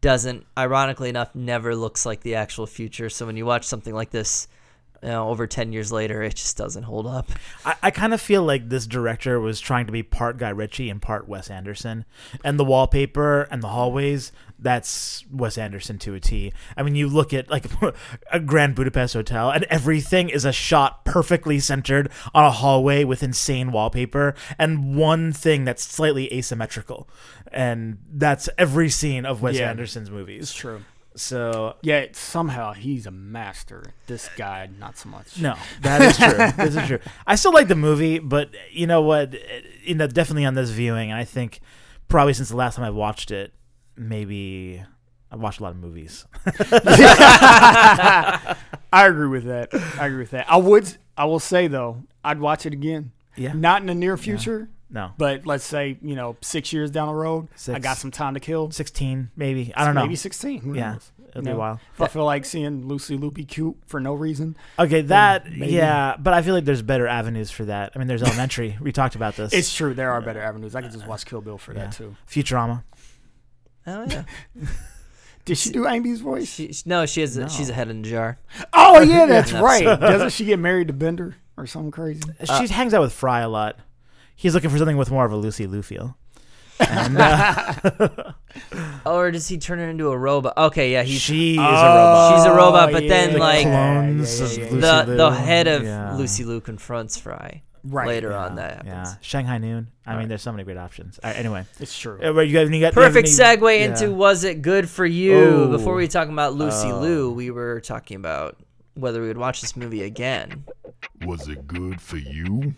[0.00, 3.08] doesn't, ironically enough, never looks like the actual future.
[3.10, 4.48] So when you watch something like this,
[5.02, 7.30] you know, over 10 years later, it just doesn't hold up.
[7.64, 10.90] I, I kind of feel like this director was trying to be part Guy Ritchie
[10.90, 12.04] and part Wes Anderson.
[12.44, 14.32] And the wallpaper and the hallways,
[14.62, 16.52] that's Wes Anderson to a T.
[16.76, 17.66] I mean, you look at like
[18.32, 23.22] a Grand Budapest Hotel, and everything is a shot perfectly centered on a hallway with
[23.22, 27.08] insane wallpaper and one thing that's slightly asymmetrical.
[27.52, 29.70] And that's every scene of Wes Yeah.
[29.70, 30.52] Anderson's It's movies.
[30.52, 30.82] true.
[31.16, 33.82] So Yeah, somehow he's a master.
[34.06, 35.40] This guy, not so much.
[35.40, 36.64] No, that is true.
[36.64, 36.98] this is true.
[37.26, 39.34] I still like the movie, but you know what?
[39.82, 41.60] You know, definitely on this viewing, and I think
[42.08, 43.52] probably since the last time I watched it,
[44.00, 44.82] maybe
[45.30, 46.24] I watch a lot of movies.
[48.92, 49.68] I agree with that.
[49.98, 50.50] I agree with that.
[50.50, 50.96] I would.
[51.16, 53.12] I will say though, I'd watch it again.
[53.36, 53.52] Yeah.
[53.52, 57.14] Not in the near future, No, but let's say you know six years down the
[57.14, 57.76] road, Six.
[57.76, 58.70] I got some time to kill.
[58.70, 59.72] sixteen, maybe.
[59.76, 60.02] I don't know.
[60.02, 60.60] Maybe sixteen.
[60.62, 61.12] Who Yeah, knows?
[61.28, 61.80] it'll be a while.
[61.94, 65.72] If I feel like seeing Lucy Loopy cute for no reason, Okay, that maybe.
[65.72, 67.92] yeah, but I feel like there's better avenues for that.
[67.94, 68.76] I mean, there's Elementary.
[68.80, 69.52] we talked about this.
[69.52, 69.94] it's true.
[69.94, 70.74] There are better avenues.
[70.74, 71.84] I could just watch Kill Bill for Yeah.
[71.84, 72.16] that too.
[72.28, 72.82] Futurama.
[73.90, 74.24] Oh, yeah.
[75.44, 76.48] Did she do Amy's voice?
[76.52, 77.48] She, she- no, she has a, No.
[77.48, 78.38] she's a head in a jar.
[78.72, 79.60] Oh yeah, that's Yeah.
[79.62, 79.84] right.
[80.00, 82.22] Doesn't she get married to Bender or something crazy?
[82.58, 83.78] she hangs out with Fry a lot.
[84.36, 86.16] He's looking for something with more of a Lucy Liu feel.
[86.78, 88.32] And uh,
[89.04, 90.54] Or does he turn her into a robot?
[90.56, 92.36] Okay, yeah, he's she is a Oh, robot.
[92.38, 95.02] She's a robot, but yeah, then, The like, yeah, yeah, yeah.
[95.02, 95.16] The Liu.
[95.18, 96.14] the head of Yeah.
[96.16, 98.06] Lucy Liu confronts Fry Right.
[98.08, 98.44] later yeah.
[98.44, 98.54] on.
[98.56, 98.88] That happens.
[98.88, 99.88] Yeah, Shanghai Noon.
[100.04, 100.28] I mean, Right.
[100.28, 101.18] there's so many great options.
[101.22, 102.18] All right, anyway, It's true.
[102.22, 103.86] Uh, you guys, you got, you Perfect any- segue yeah.
[103.86, 105.34] into was it good for you?
[105.34, 105.68] Oh.
[105.70, 107.00] Before we were talking about Lucy Oh.
[107.00, 108.56] Liu, we were talking about
[108.94, 110.64] whether we would watch this movie again.
[111.24, 112.74] Was it good for you?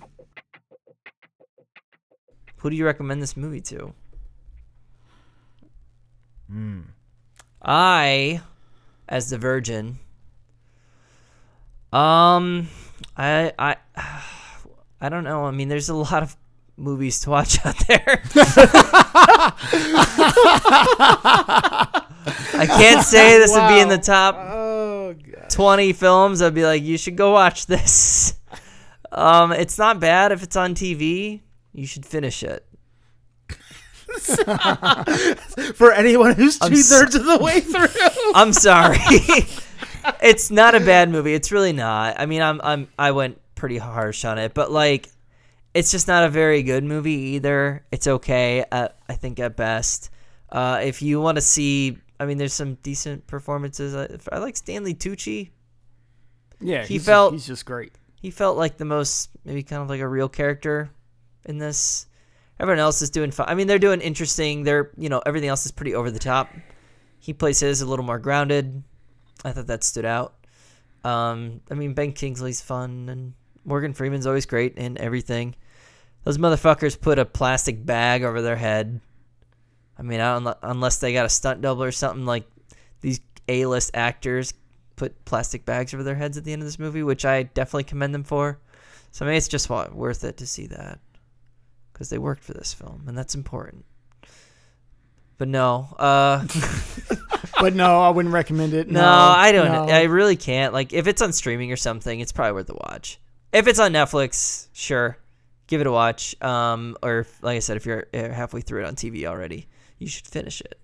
[2.58, 3.92] Who do you recommend this movie to?
[6.52, 6.84] Mm.
[7.60, 8.40] I,
[9.08, 9.98] as the virgin,
[11.92, 12.68] um,
[13.16, 13.76] I I
[15.02, 15.46] I don't know.
[15.46, 16.36] I mean, there's a lot of
[16.76, 18.22] movies to watch out there.
[22.54, 25.14] I can't say this would be in the top Oh
[25.48, 26.40] 20 films.
[26.40, 28.34] I'd be like, you should go watch this.
[29.10, 31.40] Um, it's not bad if it's on TV.
[31.74, 32.64] You should finish it.
[35.74, 37.88] For anyone who's two thirds of the way through.
[38.34, 38.98] I'm sorry.
[40.22, 41.34] it's not a bad movie.
[41.34, 42.20] It's really not.
[42.20, 45.08] I mean, I'm I'm I went pretty harsh on it, but like
[45.72, 47.86] it's just not a very good movie either.
[47.92, 50.10] It's okay at, I think at best.
[50.50, 53.94] Uh, if you want to see, I mean, there's some decent performances.
[53.94, 55.50] I, I like Stanley Tucci.
[56.60, 57.92] yeah, he felt- he's just great.
[58.20, 60.90] He felt like the most maybe kind of like a real character
[61.44, 62.06] in this.
[62.58, 63.46] Everyone else is doing fine.
[63.48, 64.64] I mean, they're doing interesting.
[64.64, 66.50] They're you know everything else is pretty over the top.
[67.20, 68.82] He plays his a little more grounded.
[69.44, 70.34] I thought that stood out.
[71.04, 73.34] Um, I mean, Ben Kingsley's fun and
[73.64, 75.54] Morgan Freeman's always great in everything.
[76.24, 79.00] Those motherfuckers put a plastic bag over their head.
[79.98, 82.44] I mean, I don't, unless they got a stunt double or something like
[83.00, 84.54] these A-list actors
[84.96, 87.84] put plastic bags over their heads at the end of this movie, which I definitely
[87.84, 88.58] commend them for.
[89.10, 90.98] So I mean, it's just worth it to see that
[91.92, 93.84] because they worked for this film, and that's important.
[95.38, 96.46] But no, uh,
[97.60, 98.90] But no, I wouldn't recommend it.
[98.90, 99.70] no, I don't.
[99.70, 99.84] no.
[99.84, 100.72] I really can't.
[100.72, 103.20] Like, if it's on streaming or something, it's probably worth a watch.
[103.52, 105.18] If it's on Netflix, sure,
[105.66, 106.40] give it a watch.
[106.42, 109.66] Um, or if, like I said, if you're uh, halfway through it on TV already,
[109.98, 110.78] you should finish it.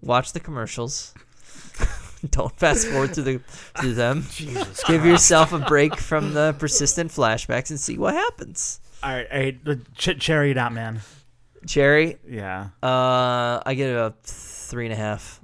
[0.00, 1.14] Watch the commercials.
[2.30, 3.40] don't fast forward to the
[3.80, 4.24] to them.
[4.30, 4.82] Jesus.
[4.84, 8.80] Give yourself a break from the persistent flashbacks and see what happens.
[9.02, 9.94] All right, all right.
[9.94, 11.00] Ch- cherry it out, man.
[11.66, 12.68] Cherry, Yeah.
[12.82, 15.40] uh, I get a three and a half.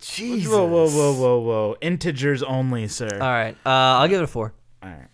[0.00, 0.50] Jesus.
[0.52, 1.76] Whoa, whoa, whoa, whoa, whoa.
[1.80, 3.08] Integers only, sir.
[3.14, 4.52] All right, uh, I'll give it a four.
[4.82, 5.06] All right.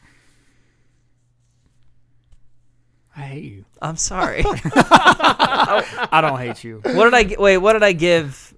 [3.16, 3.64] I hate you.
[3.82, 4.42] I'm sorry.
[4.46, 6.80] I don't hate you.
[6.84, 7.58] what did I gi- wait?
[7.58, 8.54] What did I give?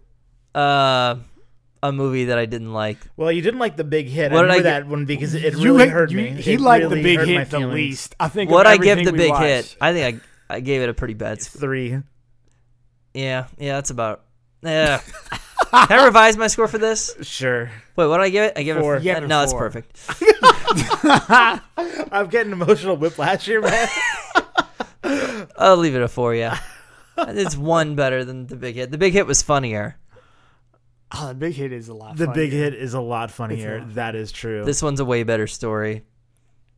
[0.54, 1.16] Uh,
[1.84, 2.98] a movie that I didn't like.
[3.16, 4.30] Well, you didn't like the big hit.
[4.30, 6.28] What I did I remember that one because it really hate- hurt you- me.
[6.30, 7.74] He It liked really the big hurt my hit the feelings.
[7.74, 8.14] least.
[8.20, 8.50] I think.
[8.52, 9.42] What of I give the big watched.
[9.44, 9.76] hit?
[9.80, 11.42] I think I I gave it a pretty bad.
[11.42, 11.60] Score.
[11.60, 11.98] Three.
[13.14, 14.22] Yeah, yeah, that's about.
[14.62, 15.00] Yeah.
[15.72, 17.16] Can I revise my score for this?
[17.22, 17.70] Sure.
[17.96, 18.52] Wait, what did I give it?
[18.56, 18.94] I give Four.
[18.96, 18.98] it.
[18.98, 19.60] A, You gave it no, that's four.
[19.70, 19.98] perfect.
[22.12, 23.88] I'm getting emotional whiplash here, man.
[25.04, 26.34] I'll leave it a four.
[26.34, 26.58] Yeah,
[27.18, 28.90] it's one better than the big hit.
[28.90, 29.96] The big hit was funnier.
[31.14, 32.16] Oh, the big hit is a lot.
[32.16, 32.64] the big funnier.
[32.64, 33.76] hit is a lot funnier.
[33.76, 33.94] It's a lot.
[33.96, 34.64] That is true.
[34.64, 36.04] This one's a way better story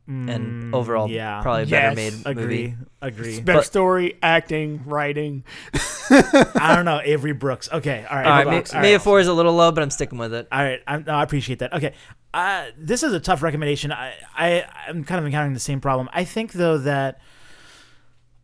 [0.07, 1.41] and Mm, overall yeah.
[1.41, 2.43] probably a better made agree.
[2.43, 2.75] movie.
[3.01, 3.39] Agree.
[3.41, 5.43] Better But- story, acting, writing.
[6.09, 7.01] I don't know.
[7.03, 7.69] Avery Brooks.
[7.71, 8.05] Okay.
[8.07, 8.25] All right.
[8.25, 8.75] All right, hold may, on.
[8.75, 9.01] All maybe right.
[9.01, 10.47] four is a little low, but I'm sticking with it.
[10.51, 11.73] All right, I'm, no, I appreciate that.
[11.73, 11.93] Okay,
[12.35, 13.91] uh, this is a tough recommendation.
[13.91, 16.07] I, I I'm kind of encountering the same problem.
[16.13, 17.19] I think though that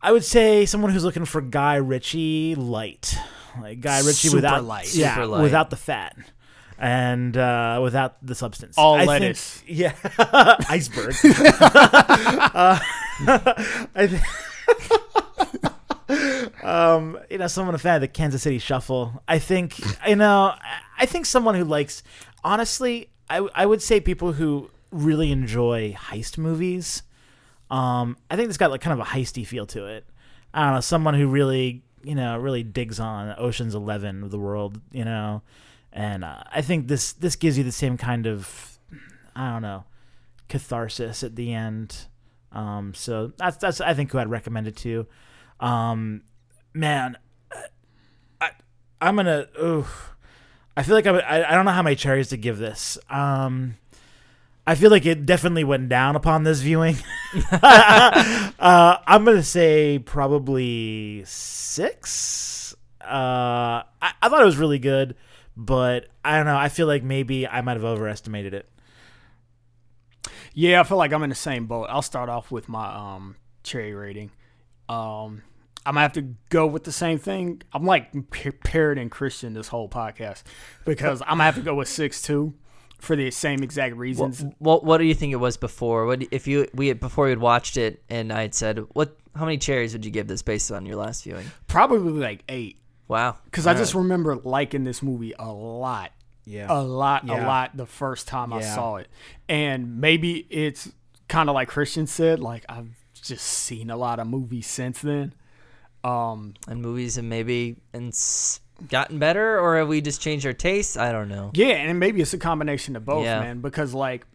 [0.02, 3.16] I would say someone who's looking for Guy Ritchie light,
[3.60, 4.92] like Guy Ritchie Super without light.
[4.94, 5.42] yeah, Super light.
[5.42, 6.16] without the fat
[6.78, 8.76] and uh, without the substance.
[8.76, 9.58] All I lettuce.
[9.60, 9.94] Think, yeah,
[10.68, 11.14] iceberg.
[11.24, 12.78] uh,
[13.94, 14.22] I think.
[16.64, 19.22] um, you know, someone a fan of the Kansas City Shuffle.
[19.28, 20.54] I think, you know,
[20.98, 22.02] I think someone who likes,
[22.44, 27.02] honestly, I, I would say people who really enjoy heist movies.
[27.72, 30.04] Um, I think it's got like kind of a heisty feel to it.
[30.54, 34.38] I don't know, someone who really, you know, really digs on Ocean's Eleven of the
[34.38, 35.42] world, you know,
[35.92, 38.78] and uh, I think this this gives you the same kind of,
[39.34, 39.84] I don't know,
[40.48, 42.06] catharsis at the end.
[42.52, 45.06] Um, so that's that's I think who I'd recommend it to.
[45.58, 46.22] Um,
[46.74, 47.16] man,
[48.40, 48.50] I
[49.00, 49.46] I'm gonna.
[49.58, 49.86] Ooh,
[50.76, 52.98] I feel like I, would- I I don't know how many cherries to give this.
[53.08, 53.76] Um,
[54.66, 56.96] I feel like it definitely went down upon this viewing.
[57.52, 58.52] uh,
[59.06, 62.76] I'm gonna say probably six.
[63.00, 65.16] Uh, I, I thought it was really good,
[65.56, 66.56] but I don't know.
[66.56, 68.68] I feel like maybe I might have overestimated it.
[70.54, 71.86] Yeah, I feel like I'm in the same boat.
[71.90, 74.30] I'll start off with my um cherry rating.
[74.88, 75.42] Um
[75.84, 77.62] I'm gonna have to go with the same thing.
[77.72, 80.44] I'm like par- parroting Christian this whole podcast
[80.84, 82.54] because I'm gonna have to go with six two
[83.02, 84.42] for the same exact reasons.
[84.42, 86.06] What, what what do you think it was before?
[86.06, 89.16] What if you we had- before we had watched it and I had said what?
[89.34, 91.46] How many cherries would you give this based on your last viewing?
[91.66, 92.78] Probably like eight
[93.08, 96.12] Wow, because I just remember liking this movie a lot.
[96.44, 96.66] Yeah.
[96.70, 97.44] a lot, Yeah.
[97.44, 99.08] a lot the first time I saw it.
[99.48, 100.90] And maybe it's
[101.28, 102.88] kind of like Christian said, like I've
[103.20, 105.34] just seen a lot of movies since then.
[106.04, 110.96] Um, and movies have maybe ins- gotten better, or have we just changed our tastes?
[110.96, 111.50] I don't know.
[111.54, 113.40] yeah, and maybe it's a combination of both, Yeah.
[113.40, 114.26] man, because like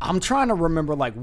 [0.00, 1.14] I'm trying to remember like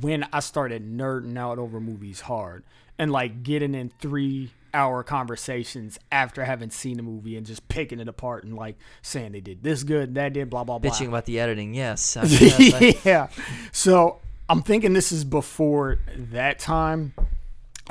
[0.00, 2.64] when I started nerding out over movies hard
[2.98, 8.00] and like getting in 3 hour conversations after having seen a movie and just picking
[8.00, 10.90] it apart and like saying they did this good, that did blah blah blah.
[10.90, 12.16] Bitching about the editing, yes.
[12.16, 13.28] I- yes, I- yeah.
[13.70, 17.12] So I'm thinking this is before that time.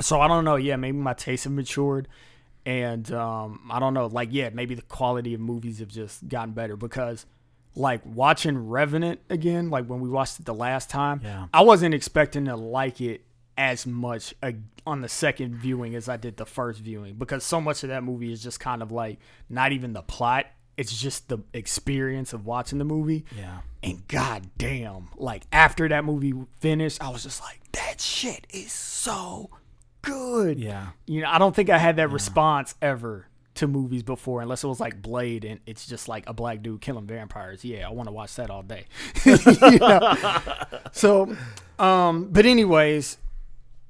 [0.00, 0.56] So I don't know.
[0.56, 2.08] Yeah, maybe my tastes have matured,
[2.66, 4.06] and um, I don't know.
[4.06, 7.26] Like, yeah, maybe the quality of movies have just gotten better because,
[7.74, 11.46] like, watching Revenant again, like when we watched it the last time, Yeah.
[11.52, 13.24] I wasn't expecting to like it
[13.58, 14.52] as much uh,
[14.86, 18.02] on the second viewing as I did the first viewing because so much of that
[18.02, 19.18] movie is just kind of like
[19.50, 20.46] not even the plot.
[20.78, 23.26] It's just the experience of watching the movie.
[23.36, 23.58] Yeah.
[23.82, 29.50] And goddamn, like after that movie finished, I was just like, that shit is so
[30.02, 30.58] good.
[30.60, 30.88] Yeah.
[31.06, 34.66] You know, I don't think I had that response ever to movies before, unless it
[34.66, 37.64] was like Blade and it's just like a black dude killing vampires.
[37.64, 38.86] Yeah, I want to watch that all day.
[40.94, 41.34] So,
[41.78, 43.16] um, but anyways,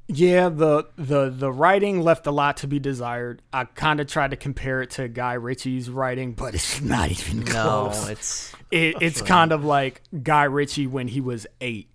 [0.08, 3.42] yeah, the the the writing left a lot to be desired.
[3.52, 7.40] I kind of tried to compare it to Guy Ritchie's writing, but it's not even
[7.40, 8.08] No, close.
[8.08, 11.88] it's It, it's kind of like Guy Ritchie when he was eight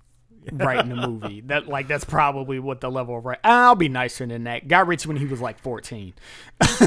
[0.52, 1.42] writing a movie.
[1.42, 3.40] That like that's probably what the level of right.
[3.44, 4.68] I'll be nicer than that.
[4.68, 6.14] Guy Ritchie when he was like fourteen.
[6.60, 6.80] like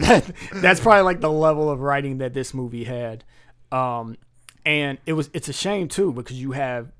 [0.00, 0.30] that.
[0.54, 3.24] That's probably like the level of writing that this movie had.
[3.72, 4.16] Um,
[4.64, 6.92] and it was it's a shame too because you have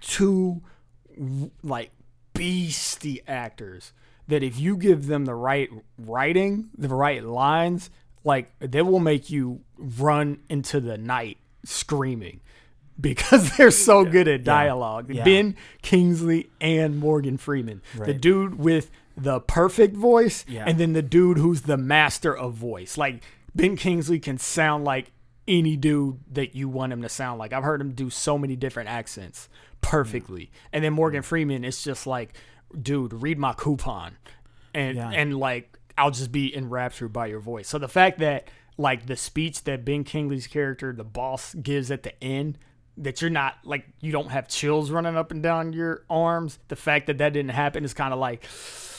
[0.00, 0.62] two
[1.62, 1.90] like
[2.34, 3.92] beastie actors
[4.28, 7.90] that if you give them the right writing, the right lines,
[8.24, 12.40] like they will make you run into the night screaming
[13.00, 15.10] because they're so good at dialogue.
[15.10, 15.24] Yeah.
[15.24, 20.64] Ben Kingsley and Morgan Freeman, the dude with the perfect voice, Yeah.
[20.66, 22.96] and then the dude who's the master of voice.
[22.96, 23.22] Like
[23.54, 25.10] Ben Kingsley can sound like
[25.46, 27.52] any dude that you want him to sound like.
[27.52, 29.48] I've heard him do so many different accents
[29.80, 30.50] perfectly.
[30.72, 32.34] And then Morgan Freeman is just like,
[32.80, 34.16] dude, read my coupon.
[34.74, 35.10] And Yeah.
[35.10, 37.66] and like I'll just be enraptured by your voice.
[37.68, 42.02] So the fact that like the speech that Ben Kingsley's character, the boss, gives at
[42.04, 42.58] the end,
[42.98, 46.58] that you're not like you don't have chills running up and down your arms.
[46.68, 48.44] The fact that that didn't happen is kind of like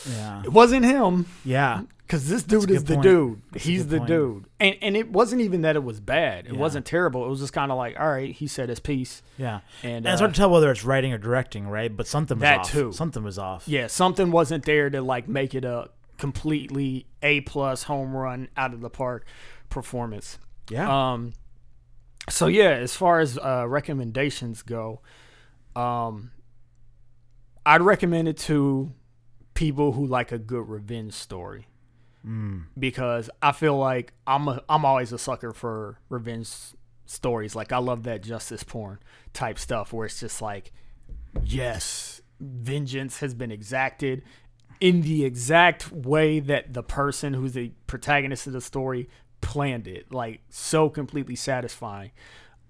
[0.10, 0.42] Yeah.
[0.44, 1.82] it wasn't him Yeah.
[2.08, 3.04] because this dude is the point.
[3.04, 3.42] dude.
[3.52, 4.08] That's He's the point.
[4.08, 6.46] dude, and and it wasn't even that it was bad.
[6.48, 6.60] It Yeah.
[6.60, 7.26] wasn't terrible.
[7.26, 9.22] It was just kind of like, all right, he said his piece.
[9.38, 9.60] Yeah.
[9.84, 11.96] And, And, it's uh, hard to tell whether it's writing or directing, right?
[11.96, 12.72] But something was That off.
[12.72, 12.92] too.
[12.94, 13.68] Something was off.
[13.68, 18.74] Yeah, something wasn't there to like make it a completely A plus home run out
[18.74, 19.26] of the park
[19.70, 20.38] performance.
[20.70, 21.12] Yeah.
[21.14, 21.34] Um,
[22.30, 25.02] so yeah, as far as uh, recommendations go,
[25.76, 26.32] um,
[27.66, 28.92] I'd recommend it to
[29.54, 31.68] people who like a good revenge story
[32.78, 36.50] because I feel like I'm a, I'm always a sucker for revenge
[37.06, 37.56] stories.
[37.56, 39.00] Like I love that justice porn
[39.34, 40.72] type stuff where it's just like,
[41.44, 44.24] yes, vengeance has been exacted
[44.80, 49.10] in the exact way that the person who's the protagonist of the story
[49.50, 50.12] planned it.
[50.12, 52.12] Like so completely satisfying.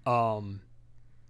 [0.05, 0.61] Um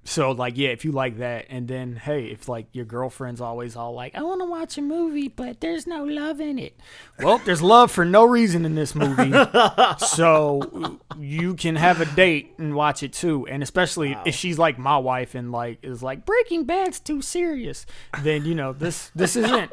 [0.09, 3.75] so like yeah, if you like that and then hey, if like your girlfriend's always
[3.75, 6.79] all like, I wanna watch a movie, but there's no love in it.
[7.19, 9.31] Well, there's love for no reason in this movie.
[9.99, 13.45] so you can have a date and watch it too.
[13.47, 17.85] And especially if she's like my wife and like is like Breaking Bad's too serious,
[18.23, 19.71] then you know this this isn't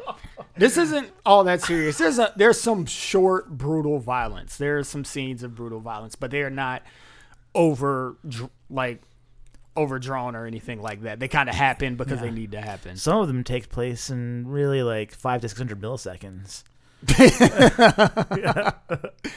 [0.55, 1.97] this isn't all that serious.
[1.97, 4.55] There's a there's some short brutal violence.
[4.55, 6.83] There are some scenes of brutal violence, but they are not
[7.55, 8.17] over
[8.69, 9.01] like
[9.77, 11.19] overdrawn or anything like that.
[11.19, 12.97] They kind of happen because they need to happen.
[12.97, 16.63] Some of them take place in really like five to six hundred milliseconds.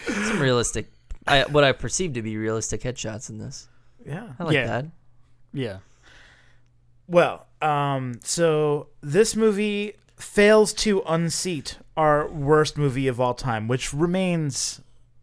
[0.09, 0.91] some realistic.
[1.27, 3.69] I, what I perceive to be realistic headshots in this.
[4.05, 4.31] Yeah.
[4.39, 4.67] I like Yeah.
[4.67, 4.87] that.
[5.53, 5.79] Yeah.
[7.07, 13.93] Well, um, so this movie fails to unseat our worst movie of all time, which
[13.93, 14.81] remains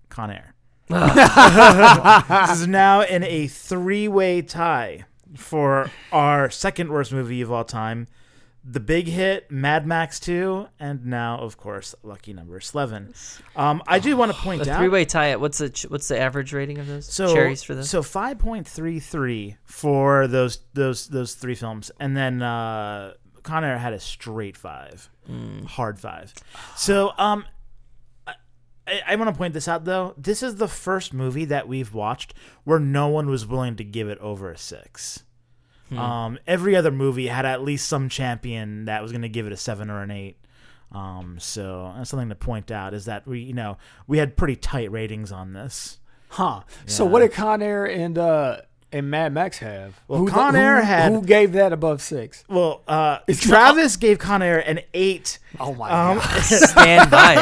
[0.09, 0.53] Con Air.
[2.47, 8.07] this is now in a three-way tie for our second worst movie of all time.
[8.69, 13.13] The big hit, Mad Max 2, and now, of course, Lucky Number 11.
[13.55, 15.35] Um, I do want to point A out three-way tie.
[15.38, 17.89] What's the ch- what's the average rating of those so cherries for this?
[17.89, 23.13] So five point three three for those those those three films, and then uh,
[23.45, 25.09] had a straight five,
[25.67, 26.33] hard five.
[26.75, 27.45] So um,
[28.88, 30.13] I, I want to point this out though.
[30.17, 32.33] This is the first movie that we've watched
[32.63, 35.23] where no one was willing to give it over a six.
[35.95, 39.53] Um, every other movie had at least some champion that was going to give it
[39.53, 40.38] a seven or an eight.
[40.91, 44.57] Um, so that's something to point out is that we, you know, we had pretty
[44.57, 45.99] tight ratings on this.
[46.29, 46.63] Huh.
[46.85, 48.61] So what did Con Air and uh
[48.91, 49.99] and Mad Max have?
[50.07, 52.43] Well, Who- Con who- had- who gave that above six?
[52.49, 55.39] Well, uh, It's Travis gave Con Air an eight.
[55.59, 56.27] Oh my Um, god.
[56.29, 57.38] I stand by it.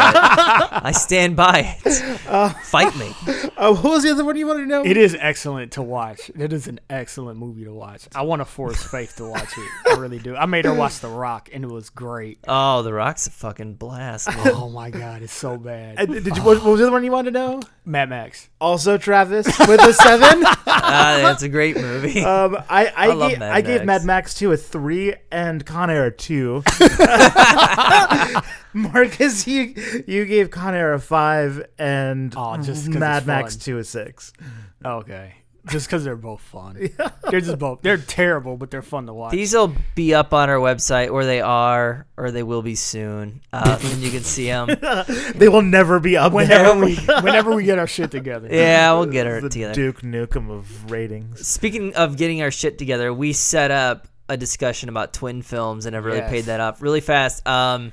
[0.85, 2.55] I stand by it.
[2.63, 3.07] Fight me.
[3.57, 4.85] uh, what was the other one you wanted to know?
[4.85, 6.31] It is excellent to watch.
[6.37, 8.07] It is an excellent movie to watch.
[8.15, 9.69] I want to force Faith to watch it.
[9.91, 10.35] I really do.
[10.35, 12.39] I made her watch The Rock, and it was great.
[12.47, 14.27] Oh, The Rock's a fucking blast.
[14.29, 14.51] man.
[14.53, 15.97] Oh my god, it's so Uh, bad.
[16.07, 17.61] did you, what, what was the other one you wanted to know?
[17.85, 18.49] Mad Max.
[18.59, 20.43] Also, Travis with a seven.
[20.87, 22.21] Ah, that's a great movie.
[22.25, 23.87] Um, I I, I love gave, Mad I gave Max.
[24.03, 26.63] Mad Max two a three and Con Air a two.
[28.73, 29.73] Marcus, you
[30.07, 33.61] you gave Con Air a five and Aw, just 'cause Mad Max fun.
[33.61, 34.33] two a six.
[34.83, 35.35] Okay.
[35.67, 36.75] Just because they're both fun.
[37.29, 37.81] They're just both.
[37.81, 39.31] They're terrible, but they're fun to watch.
[39.31, 43.41] These will be up on our website, or they are, or they will be soon,
[43.51, 44.69] uh, and you can see them.
[45.35, 46.85] They will never be up whenever there.
[46.85, 48.47] we whenever we get our shit together.
[48.51, 49.73] Yeah, we'll get our the together.
[49.73, 51.45] Duke Nukem of ratings.
[51.47, 55.95] Speaking of getting our shit together, we set up a discussion about twin films, and
[55.95, 56.29] I've really Yes.
[56.29, 57.45] paid that off really fast.
[57.47, 57.91] Um,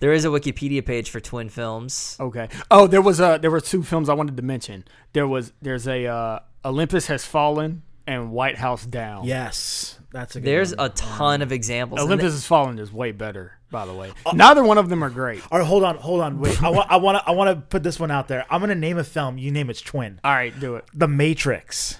[0.00, 2.16] there is a Wikipedia page for twin films.
[2.20, 2.48] Okay.
[2.70, 4.84] Oh, there was a there were two films I wanted to mention.
[5.14, 9.24] There was there's a uh, Olympus Has Fallen and White House Down.
[9.24, 10.86] Yes, that's a good There's one.
[10.86, 12.00] a ton of examples.
[12.00, 14.12] and Olympus Has Fallen is way better, by the way.
[14.26, 15.42] Uh, Neither one of them are great.
[15.50, 16.62] All right, hold on, hold on, wait.
[16.62, 18.44] I want, I want to, I want to put this one out there.
[18.50, 19.38] I'm gonna name a film.
[19.38, 20.20] You name its twin.
[20.24, 20.84] All right, do it.
[20.92, 21.98] The Matrix.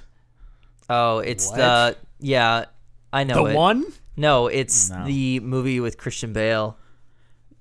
[0.90, 1.56] Oh, it's What?
[1.56, 2.64] the yeah,
[3.12, 3.56] I know The it.
[3.56, 3.84] one,
[4.16, 5.04] No, it's No.
[5.04, 6.76] the movie with Christian Bale.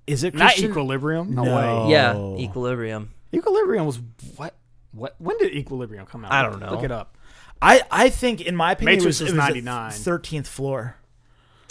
[0.07, 1.33] Is it not Equilibrium.
[1.35, 1.55] No, No.
[1.85, 1.91] way.
[1.91, 2.15] Yeah.
[2.45, 3.11] Equilibrium.
[3.33, 3.99] Equilibrium was
[4.37, 4.53] what?
[4.95, 5.15] What?
[5.19, 6.31] When did Equilibrium come out?
[6.31, 6.71] I don't know.
[6.71, 7.17] Look it up.
[7.61, 9.91] I, I think, in my opinion, Matrix it was was, 99.
[9.91, 10.97] Thirteenth floor.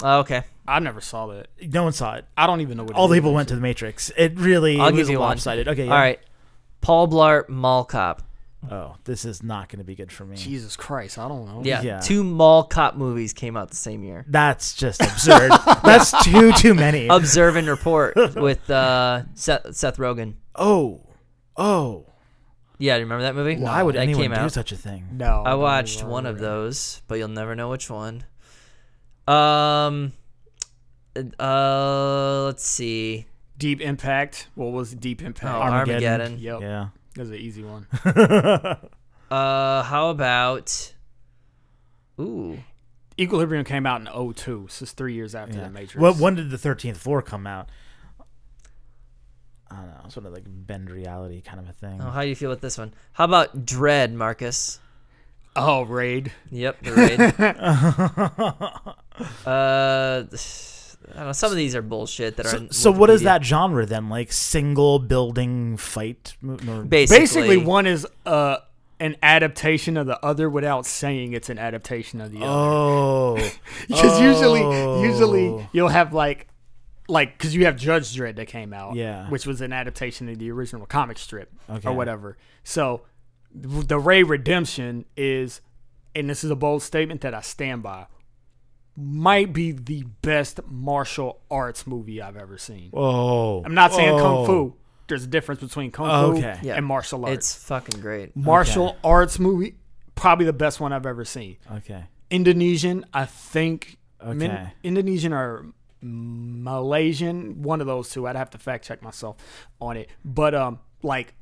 [0.03, 1.49] Oh, okay, I never saw that.
[1.63, 2.25] No one saw it.
[2.37, 2.95] I don't even know what.
[2.95, 4.11] All the people went to the Matrix.
[4.17, 5.29] It really I'll it give was you one.
[5.31, 5.69] lopsided.
[5.69, 5.93] Okay, yeah.
[5.93, 6.21] All right.
[6.81, 8.23] Paul Blart Mall Cop.
[8.71, 10.37] Oh, this is not going to be good for me.
[10.37, 11.61] Jesus Christ, I don't know.
[11.65, 12.01] Yeah, Yeah.
[12.01, 14.25] two mall cop movies came out the same year.
[14.27, 15.51] That's just absurd.
[15.85, 17.09] That's too too many.
[17.09, 20.35] Observe and Report with uh, Seth, Seth Rogen.
[20.55, 21.03] oh,
[21.59, 22.07] oh.
[22.79, 23.57] Yeah, do you remember that movie?
[23.57, 24.53] Why would that anyone came do out.
[24.53, 25.09] such a thing?
[25.13, 28.25] No, I watched even one of those, but you'll never know which one.
[29.29, 30.13] Um,
[31.39, 33.27] uh, let's see.
[33.57, 34.49] Deep Impact.
[34.57, 35.55] What was Deep Impact?
[35.55, 36.21] Oh, Armageddon.
[36.21, 36.39] Armageddon.
[36.39, 36.89] Yep, Yeah.
[37.15, 37.87] that's an easy one.
[39.31, 40.93] Uh, how about?
[42.21, 42.59] Ooh,
[43.19, 45.65] Equilibrium came out in 02, so it's three years after yeah.
[45.65, 45.97] the Matrix.
[45.97, 47.69] Well, when did the Thirteenth Floor come out?
[49.71, 50.09] I don't know.
[50.09, 52.01] Sort of like bend reality kind of a thing.
[52.01, 52.93] oh, how do you feel about this one?
[53.15, 54.79] How about Dredd, Marcus?
[55.57, 56.33] oh, Raid.
[56.51, 57.21] Yep, the raid.
[59.47, 61.33] uh, I don't know.
[61.33, 62.51] Some of these are bullshit that are.
[62.51, 64.09] So, on so what is that genre then?
[64.09, 66.37] Like single building fight?
[66.43, 68.57] Basically, Basically, one is uh,
[69.01, 72.47] an adaptation of the other without saying it's an adaptation of the other.
[72.49, 73.35] Oh,
[73.89, 75.03] Because usually, Oh.
[75.03, 76.49] usually you'll have like,
[77.09, 79.29] like because you have Judge Dredd that came out, Yeah.
[79.29, 81.89] which was an adaptation of the original comic strip Okay.
[81.89, 82.37] or whatever.
[82.63, 83.03] So,
[83.55, 85.61] the Raid Redemption is,
[86.15, 88.07] and this is a bold statement that I stand by,
[88.97, 92.91] might be the best martial arts movie I've ever seen.
[92.95, 93.63] oh.
[93.65, 94.47] I'm not saying kung Oh.
[94.47, 94.75] fu.
[95.09, 96.59] There's a difference between kung fu Okay.
[96.63, 96.77] Yeah.
[96.77, 97.35] and martial arts.
[97.57, 98.35] It's fucking great.
[98.37, 98.99] martial Okay.
[99.05, 99.75] arts movie,
[100.15, 101.57] probably the best one I've ever seen.
[101.77, 102.05] Okay.
[102.31, 103.99] Indonesian, I think.
[104.25, 104.73] Min- Okay.
[104.83, 105.67] Indonesian or
[106.05, 108.27] Malaysian, one of those two.
[108.27, 109.37] I'd have to fact check myself
[109.81, 110.11] on it.
[110.25, 111.35] But um, like,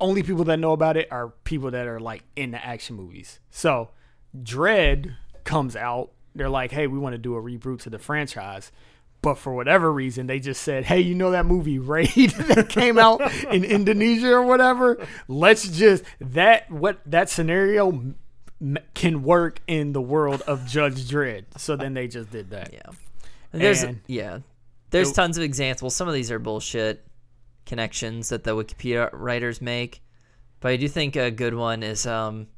[0.00, 3.38] only people that know about it are people that are like into action movies.
[3.50, 3.90] So,
[4.36, 6.10] Dredd comes out.
[6.34, 8.72] They're like, hey, we want to do a reboot to the franchise.
[9.22, 12.98] But for whatever reason, they just said, hey, you know that movie Raid that came
[12.98, 13.20] out
[13.52, 15.06] in Indonesia or whatever?
[15.28, 18.14] Let's just, that, what, that scenario
[18.94, 21.44] can work in the world of Judge Dredd.
[21.58, 22.72] So then they just did that.
[22.72, 22.92] Yeah.
[23.52, 24.38] There's And- yeah.
[24.90, 25.94] There's It- tons of examples.
[25.94, 27.06] Some of these are bullshit
[27.66, 30.02] connections that the Wikipedia writers make.
[30.60, 32.48] But I do think a good one is um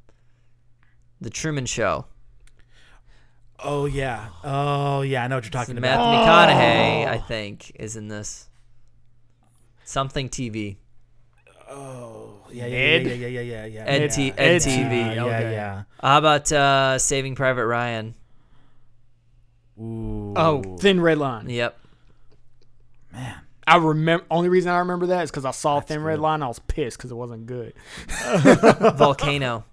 [1.20, 2.07] the Truman Show.
[3.64, 4.28] Oh yeah.
[4.43, 5.24] Oh yeah.
[5.24, 5.99] I know what you're talking about.
[5.99, 6.49] Matthew about.
[6.49, 8.49] McConaughey, I think, is in this.
[9.84, 10.76] Something TV.
[11.68, 12.66] Oh yeah.
[12.66, 12.76] Yeah.
[12.76, 13.07] Ed?
[13.07, 13.12] Yeah.
[13.14, 13.28] Yeah.
[13.28, 13.40] Yeah.
[13.40, 13.66] Yeah.
[13.66, 13.84] Yeah.
[13.86, 14.07] Ed yeah.
[14.09, 14.34] T- yeah.
[14.36, 15.24] Ed TV, Yeah.
[15.24, 15.53] okay.
[15.53, 15.82] Yeah.
[16.01, 18.14] How about uh Saving Private Ryan?
[19.79, 20.35] Oh, Ooh.
[20.37, 21.49] Oh, Thin Red Line.
[21.49, 21.79] Yep.
[23.12, 23.37] man.
[23.66, 24.25] I remember.
[24.31, 26.18] Only reason I remember that is because I saw That's Thin Red.
[26.18, 26.43] Line.
[26.43, 27.75] I was pissed because it wasn't good.
[28.97, 29.64] Volcano.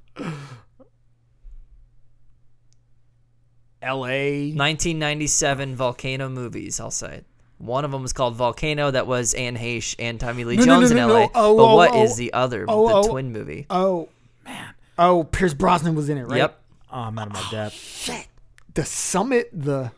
[3.82, 4.50] L.A.
[4.50, 7.16] 1997 Volcano movies, I'll say.
[7.16, 7.26] It.
[7.58, 8.92] One of them was called Volcano.
[8.92, 11.20] That was Anne Heche and Tommy Lee No, no, Jones no, in LA.
[11.20, 11.32] no.
[11.36, 12.04] Oh, but oh, what oh.
[12.04, 12.16] is oh.
[12.16, 13.10] the other, Oh, the oh.
[13.12, 13.66] twin movie?
[13.70, 14.10] Oh
[14.46, 14.74] man.
[14.98, 16.38] Oh, Pierce Brosnan was in it, right?
[16.38, 16.60] Yep.
[16.92, 18.28] Oh, I'm out of my oh, depth.
[18.74, 19.50] The summit.
[19.54, 19.92] The.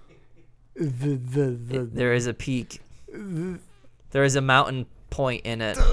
[0.76, 1.90] The the the.
[1.92, 2.82] There is a peak.
[4.12, 5.78] There is a mountain point in it.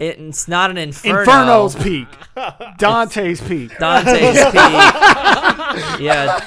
[0.00, 1.18] It- It's not an inferno.
[1.20, 2.08] Inferno's peak.
[2.78, 3.76] Dante's peak.
[3.78, 4.54] Dante's peak.
[6.00, 6.40] yeah.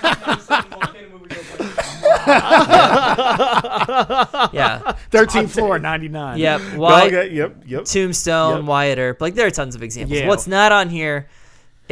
[4.54, 4.94] yeah.
[5.12, 6.38] 13th floor, 99.
[6.40, 6.62] Yep.
[6.76, 7.64] Okay, Yep.
[7.68, 7.86] Yep.
[7.86, 8.66] Tombstone, Yep.
[8.66, 9.22] Wyatt Earp.
[9.22, 10.20] Like there are tons of examples.
[10.20, 10.28] Yeah.
[10.28, 11.28] What's not on here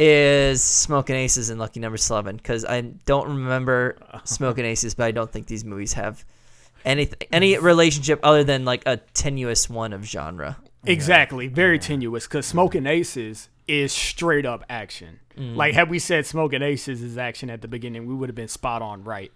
[0.04, 5.12] is Smoking Aces and Lucky Number Slevin because I don't remember Smoking Aces, but I
[5.12, 6.24] don't think these movies have
[6.84, 10.58] anything any relationship other than like a tenuous one of genre.
[10.84, 11.46] Exactly.
[11.46, 15.20] Very tenuous because Smoking Aces is straight up action.
[15.38, 15.54] Mm.
[15.54, 18.48] Like had we said Smoking Aces is action at the beginning, we would have been
[18.48, 19.30] spot on right.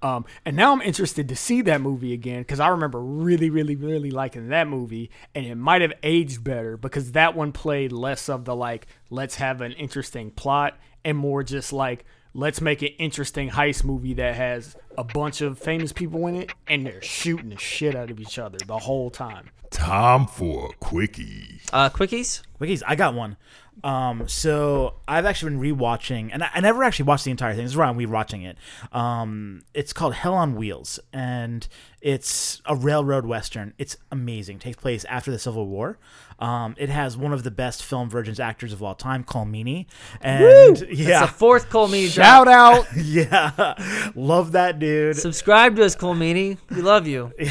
[0.00, 3.74] Um, and now I'm interested to see that movie again because I remember really, really,
[3.74, 8.28] really liking that movie, and it might have aged better because that one played less
[8.28, 12.88] of the like let's have an interesting plot and more just like let's make an
[12.98, 17.48] interesting heist movie that has a bunch of famous people in it and they're shooting
[17.48, 19.50] the shit out of each other the whole time.
[19.70, 21.68] Time for quickies.
[21.72, 22.42] Uh, quickies.
[22.60, 22.82] Quickies.
[22.86, 23.36] I got one.
[23.84, 27.62] Um, so I've actually been rewatching, and I, I never actually watched the entire thing.
[27.64, 28.56] This is why I'm rewatching it.
[28.92, 31.66] Um, it's called Hell on Wheels, and
[32.00, 33.74] it's a railroad western.
[33.78, 34.56] It's amazing.
[34.56, 35.98] It takes place after the Civil War.
[36.40, 39.86] Um, it has one of the best film virgins actors of all time, Colm Meaney,
[40.20, 42.86] and yeah, It's the fourth Colm Meaney Shout drop.
[42.86, 42.96] out!
[42.96, 45.16] yeah, love that dude.
[45.16, 46.56] Subscribe to us, Colm Meaney.
[46.70, 47.32] We love you.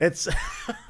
[0.00, 0.28] it's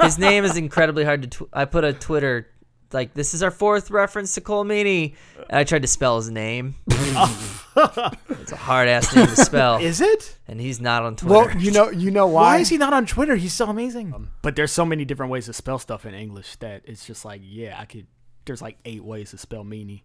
[0.00, 1.28] His name is incredibly hard to.
[1.28, 2.48] Tw- I put a Twitter
[2.92, 5.14] like this is our fourth reference to Colm Meaney,
[5.48, 6.74] and I tried to spell his name.
[6.88, 10.38] it's a hard ass name to spell, is it?
[10.46, 11.34] and he's not on Twitter.
[11.34, 13.36] Well, you know, you know Why Why is he not on Twitter?
[13.36, 14.12] He's so amazing.
[14.14, 17.24] Um, but there's so many different ways to spell stuff in English that it's just
[17.24, 18.06] like, yeah, I could.
[18.44, 20.02] There's like eight ways to spell meanie.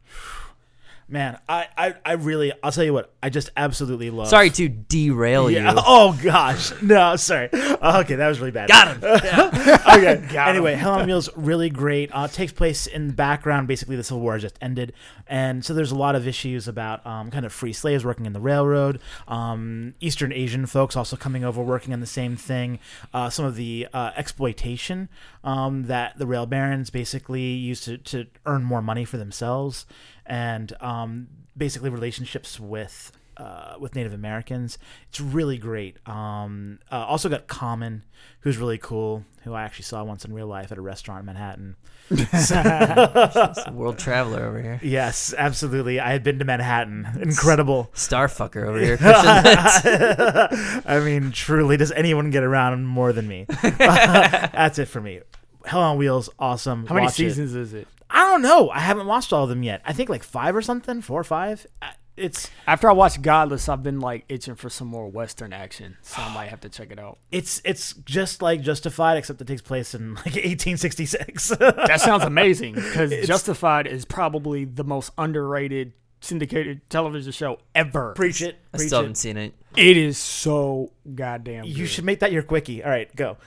[1.12, 4.28] Man, I, I, I really, I'll tell you what, I just absolutely love.
[4.28, 5.72] Sorry to derail Yeah.
[5.74, 5.80] you.
[5.88, 6.72] Oh gosh.
[6.84, 7.50] No, sorry.
[7.52, 8.70] Okay, that was really bad.
[8.70, 9.04] Got him.
[9.04, 10.24] okay.
[10.32, 12.12] Got anyway, Hell on Wheels really great.
[12.14, 13.68] Uh, takes place in the background.
[13.68, 14.94] Basically, the Civil War just ended,
[15.28, 18.34] and so there's a lot of issues about um, kind of free slaves working in
[18.34, 19.00] the railroad.
[19.28, 22.78] Um, Eastern Asian folks also coming over working on the same thing.
[23.14, 25.10] Uh, some of the uh, exploitation
[25.44, 29.86] um, that the rail barons basically used to, to earn more money for themselves,
[30.30, 31.28] and um,
[31.58, 34.78] basically relationships with uh, with Native Americans.
[35.10, 35.98] It's really great.
[36.08, 38.04] Um, uh, also got Common,
[38.42, 41.26] who's really cool, who I actually saw once in real life at a restaurant in
[41.26, 41.76] Manhattan.
[43.72, 44.80] World traveler over here.
[44.84, 46.00] Yes, absolutely.
[46.00, 47.08] I had been to Manhattan.
[47.22, 47.92] Incredible.
[47.94, 48.98] Starfucker over here.
[50.86, 53.46] I mean, truly, does anyone get around more than me?
[53.48, 55.22] That's it for me.
[55.66, 56.88] Hell on Wheels, awesome.
[56.88, 57.18] How many Watch it.
[57.18, 57.88] seasons is it?
[58.10, 58.70] I don't know.
[58.70, 59.82] I haven't watched all of them yet.
[59.86, 61.66] I think like five or something, four or five.
[61.82, 61.88] Uh,
[62.18, 66.22] It's After I watched Godless, I've been like itching for some more Western action, so
[66.22, 67.18] I might have to check it out.
[67.32, 71.50] it's it's just like Justified, except it takes place in like 1866.
[71.50, 78.14] That sounds amazing because Justified is probably the most underrated syndicated television show ever.
[78.14, 78.58] Preach it.
[78.74, 79.04] I Preach still it.
[79.04, 79.54] haven't seen it.
[79.78, 81.66] It is so goddamn.
[81.66, 81.88] You good.
[81.88, 82.84] should make that your quickie.
[82.84, 83.38] All right, go.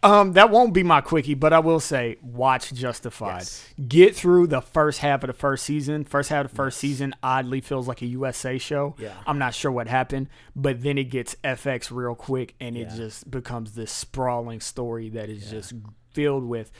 [0.02, 3.40] Um, that won't be my quickie, but I will say watch Justified.
[3.40, 3.68] Yes.
[3.86, 6.04] Get through the first half of the first season.
[6.04, 8.94] First half of the first season oddly feels like a USA show.
[8.98, 9.12] Yeah.
[9.26, 12.96] I'm not sure what happened, but then it gets FX real quick and it Yeah.
[12.96, 15.74] just becomes this sprawling story that is just
[16.14, 16.72] filled with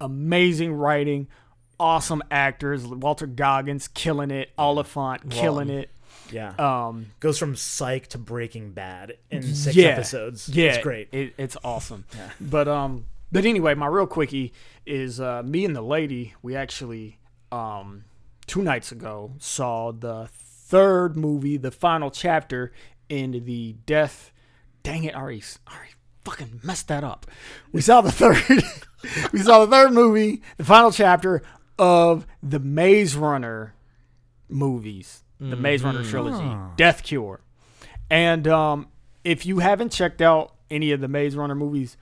[0.00, 1.28] amazing writing,
[1.78, 2.86] awesome actors.
[2.86, 5.90] Walton Goggins killing it, Olyphant killing it.
[6.30, 6.54] Yeah.
[6.58, 10.48] Um, Goes from Psych to Breaking Bad in six yeah, episodes.
[10.48, 11.08] Yeah, It's great.
[11.12, 12.04] It, it's awesome.
[12.40, 14.52] But um, but anyway, my real quickie
[14.86, 16.34] is uh, me and the lady.
[16.42, 17.18] We actually
[17.52, 18.04] um,
[18.46, 22.72] two nights ago saw the third movie, the final chapter
[23.08, 24.32] in the death.
[24.82, 25.88] Dang it, Ari, Ari,
[26.24, 27.26] fucking messed that up.
[27.72, 28.42] We saw the third.
[29.32, 31.42] we saw the third movie, the final chapter
[31.78, 33.74] of the Maze Runner
[34.48, 37.40] movies, the Maze Runner trilogy, Death Cure.
[38.10, 38.88] And um,
[39.24, 41.96] if you haven't checked out any of the Maze Runner movies,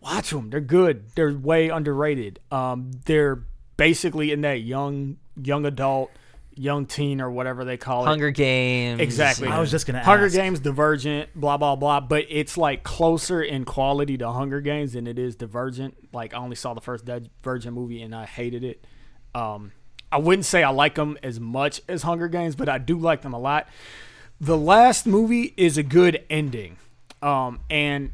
[0.00, 0.50] watch them.
[0.50, 1.04] They're good.
[1.14, 2.40] They're way underrated.
[2.50, 3.42] Um, they're
[3.76, 6.10] basically in that young young adult,
[6.54, 8.06] young teen or whatever they call it.
[8.06, 9.00] Hunger Games.
[9.00, 9.48] Exactly.
[9.48, 10.34] I was just gonna Hunger ask.
[10.34, 12.00] Games, Divergent, blah blah blah.
[12.00, 15.94] But it's like closer in quality to Hunger Games than it is Divergent.
[16.12, 18.84] Like I only saw the first Divergent movie and I hated it.
[19.34, 19.72] Um,
[20.10, 23.22] I wouldn't say I like them as much as Hunger Games, but I do like
[23.22, 23.68] them a lot.
[24.40, 26.76] The last movie is a good ending,
[27.22, 28.12] um, and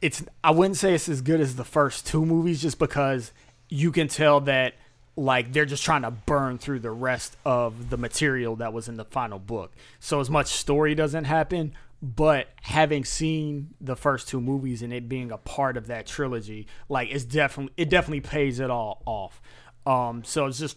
[0.00, 3.32] it's I wouldn't say it's as good as the first two movies just because
[3.68, 4.74] you can tell that
[5.16, 8.96] like they're just trying to burn through the rest of the material that was in
[8.96, 9.72] the final book.
[9.98, 15.08] So as much story doesn't happen, but having seen the first two movies and it
[15.08, 19.40] being a part of that trilogy, like it's definitely it definitely pays it all off.
[19.86, 20.76] Um so it's just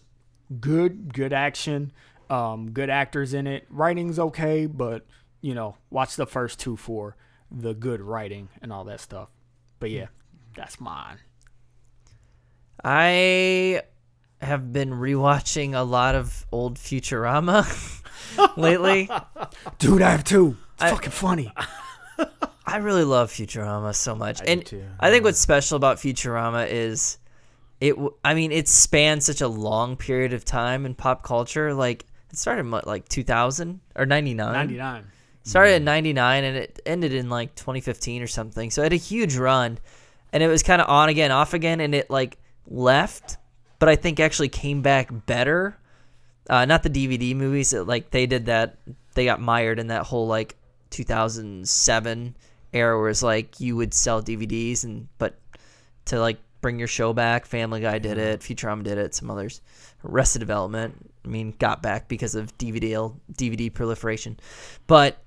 [0.60, 1.91] good good action,
[2.30, 3.65] um good actors in it.
[3.69, 5.06] Writing's okay, but
[5.41, 7.15] you know, watch the first two for
[7.52, 9.30] the good writing and all that stuff.
[9.80, 10.07] But yeah,
[10.56, 11.18] that's mine.
[12.84, 13.81] I
[14.41, 17.65] have been rewatching a lot of old Futurama
[18.57, 19.10] lately.
[19.80, 20.56] Dude, I have two.
[20.76, 21.52] It's I- fucking funny.
[22.65, 24.40] I really love Futurama so much.
[24.41, 24.86] do and too.
[24.99, 27.18] I think what's special about Futurama is
[27.81, 31.73] it w- I mean it spanned such a long period of time in pop culture.
[31.73, 34.53] Like it started in like 2000 or 99.
[34.53, 35.07] 99.
[35.43, 38.69] Started in 99 and it ended in like 2015 or something.
[38.69, 39.80] So it had a huge run
[40.31, 42.38] and it was kind of on again, off again and it like
[42.68, 43.38] left,
[43.80, 45.77] but I think actually came back better.
[46.49, 48.77] Uh, not the DVD movies, it, like they did that
[49.14, 50.56] they got mired in that whole like
[50.91, 52.35] 2007
[52.73, 55.39] era where it's like you would sell DVDs and but
[56.06, 59.61] to like bring your show back, Family Guy did it, Futurama did it, some others.
[60.06, 64.40] Arrested Development, I mean, got back because of DVD DVD proliferation,
[64.88, 65.18] but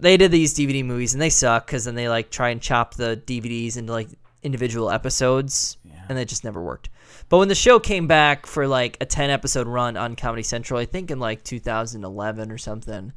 [0.00, 2.94] they did these DVD movies and they suck because then they like try and chop
[2.94, 4.08] the DVDs into like
[4.42, 5.76] individual episodes,
[6.08, 6.88] and it just never worked.
[7.28, 10.80] But when the show came back for like a ten episode run on Comedy Central,
[10.80, 13.12] I think in like 2011 or something,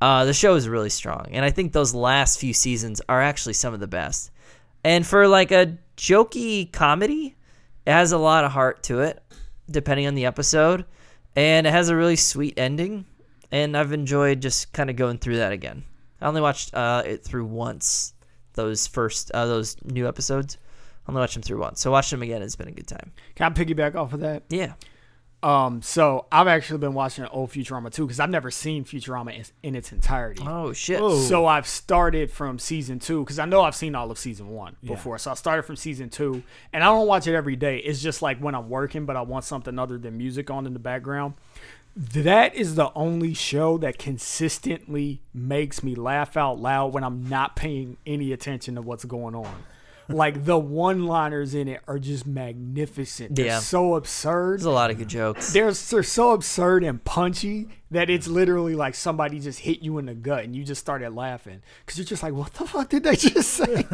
[0.00, 3.54] uh, the show is really strong, and I think those last few seasons are actually
[3.54, 4.30] some of the best.
[4.84, 7.36] And for like a jokey comedy,
[7.86, 9.22] it has a lot of heart to it,
[9.70, 10.84] depending on the episode,
[11.34, 13.06] and it has a really sweet ending.
[13.52, 15.84] And I've enjoyed just kind of going through that again.
[16.20, 18.12] I only watched uh, it through once.
[18.54, 20.58] Those first, uh, those new episodes,
[21.06, 21.80] I only watched them through once.
[21.80, 23.12] So watching them again has been a good time.
[23.34, 24.44] Can I piggyback off of that?
[24.48, 24.72] Yeah.
[25.42, 29.44] Um, so I've actually been watching old Futurama too because I've never seen Futurama in,
[29.62, 30.42] in its entirety.
[30.44, 30.98] Oh shit.
[30.98, 34.76] So I've started from season two because I know I've seen all of season one
[34.82, 35.18] before.
[35.18, 36.42] So I started from season two,
[36.72, 37.78] and I don't watch it every day.
[37.78, 40.72] It's just like when I'm working, but I want something other than music on in
[40.72, 41.34] the background.
[41.94, 47.56] That is the only show that consistently makes me laugh out loud when I'm not
[47.56, 49.64] paying any attention to what's going on.
[50.08, 53.34] Like the one-liners in it are just magnificent.
[53.34, 53.58] They're Yeah.
[53.60, 55.52] so absurd There's a lot of good jokes.
[55.52, 60.06] they're, they're so absurd and punchy that it's literally like somebody just hit you in
[60.06, 63.02] the gut and you just started laughing because you're just like, what the fuck did
[63.04, 63.84] they just say?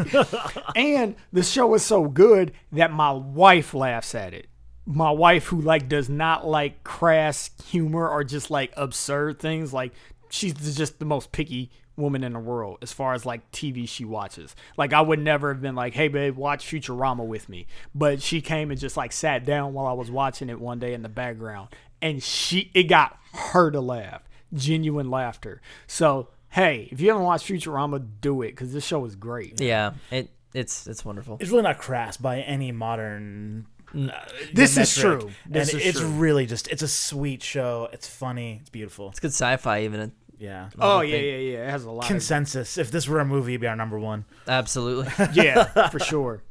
[0.76, 4.48] and the show is so good that my wife laughs at it.
[4.84, 9.92] My wife, who like does not like crass humor or just like absurd things, like
[10.28, 14.04] she's just the most picky woman in the world as far as like TV she
[14.04, 14.54] watches.
[14.76, 18.40] Like I would never have been like, "Hey babe, watch Futurama with me." But she
[18.40, 21.08] came and just like sat down while I was watching it one day in the
[21.08, 21.68] background
[22.00, 24.22] and she it got her to laugh.
[24.54, 25.60] Genuine laughter.
[25.86, 29.60] So, hey, if you haven't watched Futurama, do it cuz this show is great.
[29.60, 29.92] Yeah.
[30.10, 31.38] It it's it's wonderful.
[31.40, 33.66] It's really not crass by any modern.
[33.94, 34.10] uh,
[34.52, 35.30] This is true.
[35.48, 36.08] This and is it's true.
[36.10, 37.88] really just it's a sweet show.
[37.92, 38.58] It's funny.
[38.60, 39.08] It's beautiful.
[39.08, 40.12] It's good sci-fi even.
[40.38, 40.70] Yeah.
[40.78, 41.66] Oh yeah, yeah, yeah.
[41.66, 42.04] It has a lot.
[42.04, 42.78] Of, Consensus.
[42.78, 44.24] If this were a movie, it'd be our number one.
[44.48, 45.10] Absolutely.
[45.34, 46.42] yeah, for sure.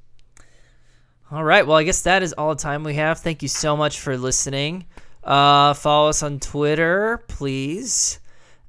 [1.32, 1.66] All right.
[1.66, 3.20] Well, I guess that is all the time we have.
[3.20, 4.86] Thank you so much for listening.
[5.24, 8.20] Uh, follow us on Twitter, please.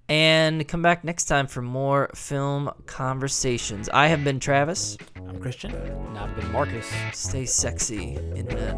[0.08, 3.88] And come back next time for more film conversations.
[3.88, 4.98] I have been Travis.
[5.16, 5.72] I'm Christian.
[5.72, 6.92] And I've been Marcus.
[7.12, 8.76] Stay sexy, internet.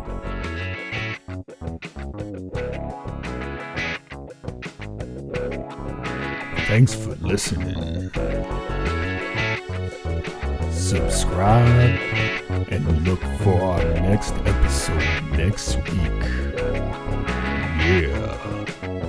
[6.74, 8.10] Thanks for listening.
[10.72, 12.00] Subscribe
[12.68, 16.24] and look for our next episode next week.
[17.78, 19.03] Yeah.